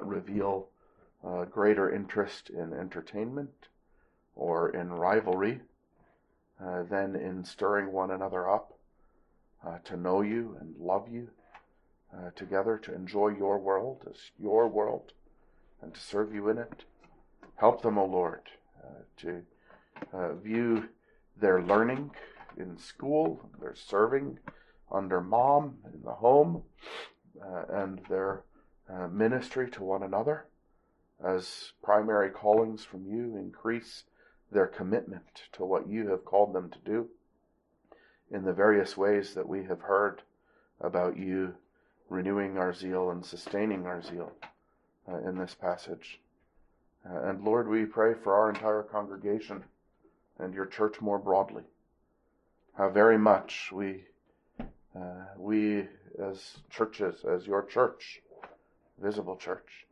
reveal 0.02 0.70
greater 1.52 1.94
interest 1.94 2.50
in 2.50 2.72
entertainment 2.74 3.68
or 4.36 4.70
in 4.70 4.90
rivalry 4.90 5.60
uh, 6.64 6.84
than 6.84 7.16
in 7.16 7.44
stirring 7.44 7.92
one 7.92 8.12
another 8.12 8.50
up 8.50 8.78
uh, 9.66 9.78
to 9.84 9.98
know 9.98 10.22
you 10.22 10.58
and 10.60 10.76
love 10.80 11.08
you 11.12 11.30
uh, 12.16 12.30
together, 12.36 12.78
to 12.78 12.94
enjoy 12.94 13.30
your 13.30 13.58
world 13.60 14.06
as 14.10 14.32
your 14.40 14.68
world, 14.68 15.12
and 15.82 15.94
to 15.94 16.00
serve 16.00 16.34
you 16.34 16.50
in 16.50 16.58
it. 16.58 16.86
Help 17.56 17.82
them, 17.82 17.98
O 17.98 18.04
oh 18.04 18.06
Lord, 18.06 18.42
uh, 18.84 19.04
to 19.18 19.42
uh, 20.14 20.34
view 20.36 20.88
their 21.38 21.62
learning 21.62 22.12
in 22.58 22.78
school, 22.78 23.50
their 23.60 23.76
serving 23.76 24.40
under 24.92 25.20
mom 25.20 25.76
in 25.94 26.02
the 26.04 26.12
home, 26.12 26.64
and 27.70 28.00
their 28.10 28.44
ministry 29.12 29.70
to 29.70 29.84
one 29.84 30.04
another 30.04 30.46
as 31.24 31.74
primary 31.84 32.30
callings 32.30 32.84
from 32.84 33.06
you 33.06 33.36
increase 33.38 34.04
their 34.52 34.68
commitment 34.68 35.44
to 35.54 35.66
what 35.66 35.88
you 35.88 36.10
have 36.10 36.26
called 36.26 36.54
them 36.54 36.70
to 36.70 36.80
do 36.80 37.10
in 38.32 38.44
the 38.44 38.54
various 38.54 38.98
ways 38.98 39.34
that 39.34 39.48
we 39.48 39.64
have 39.64 39.82
heard 39.82 40.22
about 40.82 41.18
you 41.18 41.54
renewing 42.10 42.58
our 42.58 42.74
zeal 42.74 43.10
and 43.10 43.26
sustaining 43.26 43.86
our 43.86 44.02
zeal 44.02 44.32
uh, 45.08 45.18
in 45.28 45.38
this 45.38 45.56
passage. 45.56 46.20
Uh, 47.10 47.30
and 47.30 47.44
Lord, 47.44 47.68
we 47.68 47.86
pray 47.86 48.14
for 48.14 48.36
our 48.36 48.50
entire 48.50 48.84
congregation 48.84 49.64
and 50.40 50.54
your 50.54 50.66
church 50.66 51.02
more 51.02 51.20
broadly. 51.20 51.64
How 52.78 52.90
very 52.90 53.18
much 53.18 53.72
we, 53.72 54.04
uh, 54.60 55.26
we 55.38 55.88
as 56.22 56.58
churches, 56.70 57.24
as 57.24 57.48
your 57.48 57.64
church, 57.64 58.22
visible 59.02 59.38
church, 59.38 59.86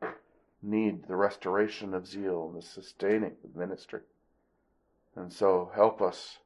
need 0.61 1.07
the 1.07 1.15
restoration 1.15 1.93
of 1.93 2.07
zeal 2.07 2.47
and 2.47 2.61
the 2.61 2.65
sustaining 2.65 3.35
of 3.43 3.55
ministry. 3.55 4.01
And 5.15 5.31
so 5.31 5.71
help 5.75 6.01
us, 6.01 6.39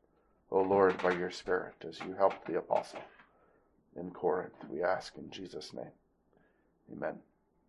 O 0.51 0.61
Lord, 0.61 1.01
by 1.01 1.11
your 1.11 1.31
Spirit, 1.31 1.75
as 1.87 1.99
you 2.01 2.13
helped 2.13 2.45
the 2.45 2.57
apostle 2.57 2.99
in 3.95 4.11
Corinth. 4.11 4.53
We 4.69 4.83
ask 4.83 5.17
in 5.17 5.29
Jesus' 5.29 5.73
name. 5.73 5.91
Amen. 6.91 7.15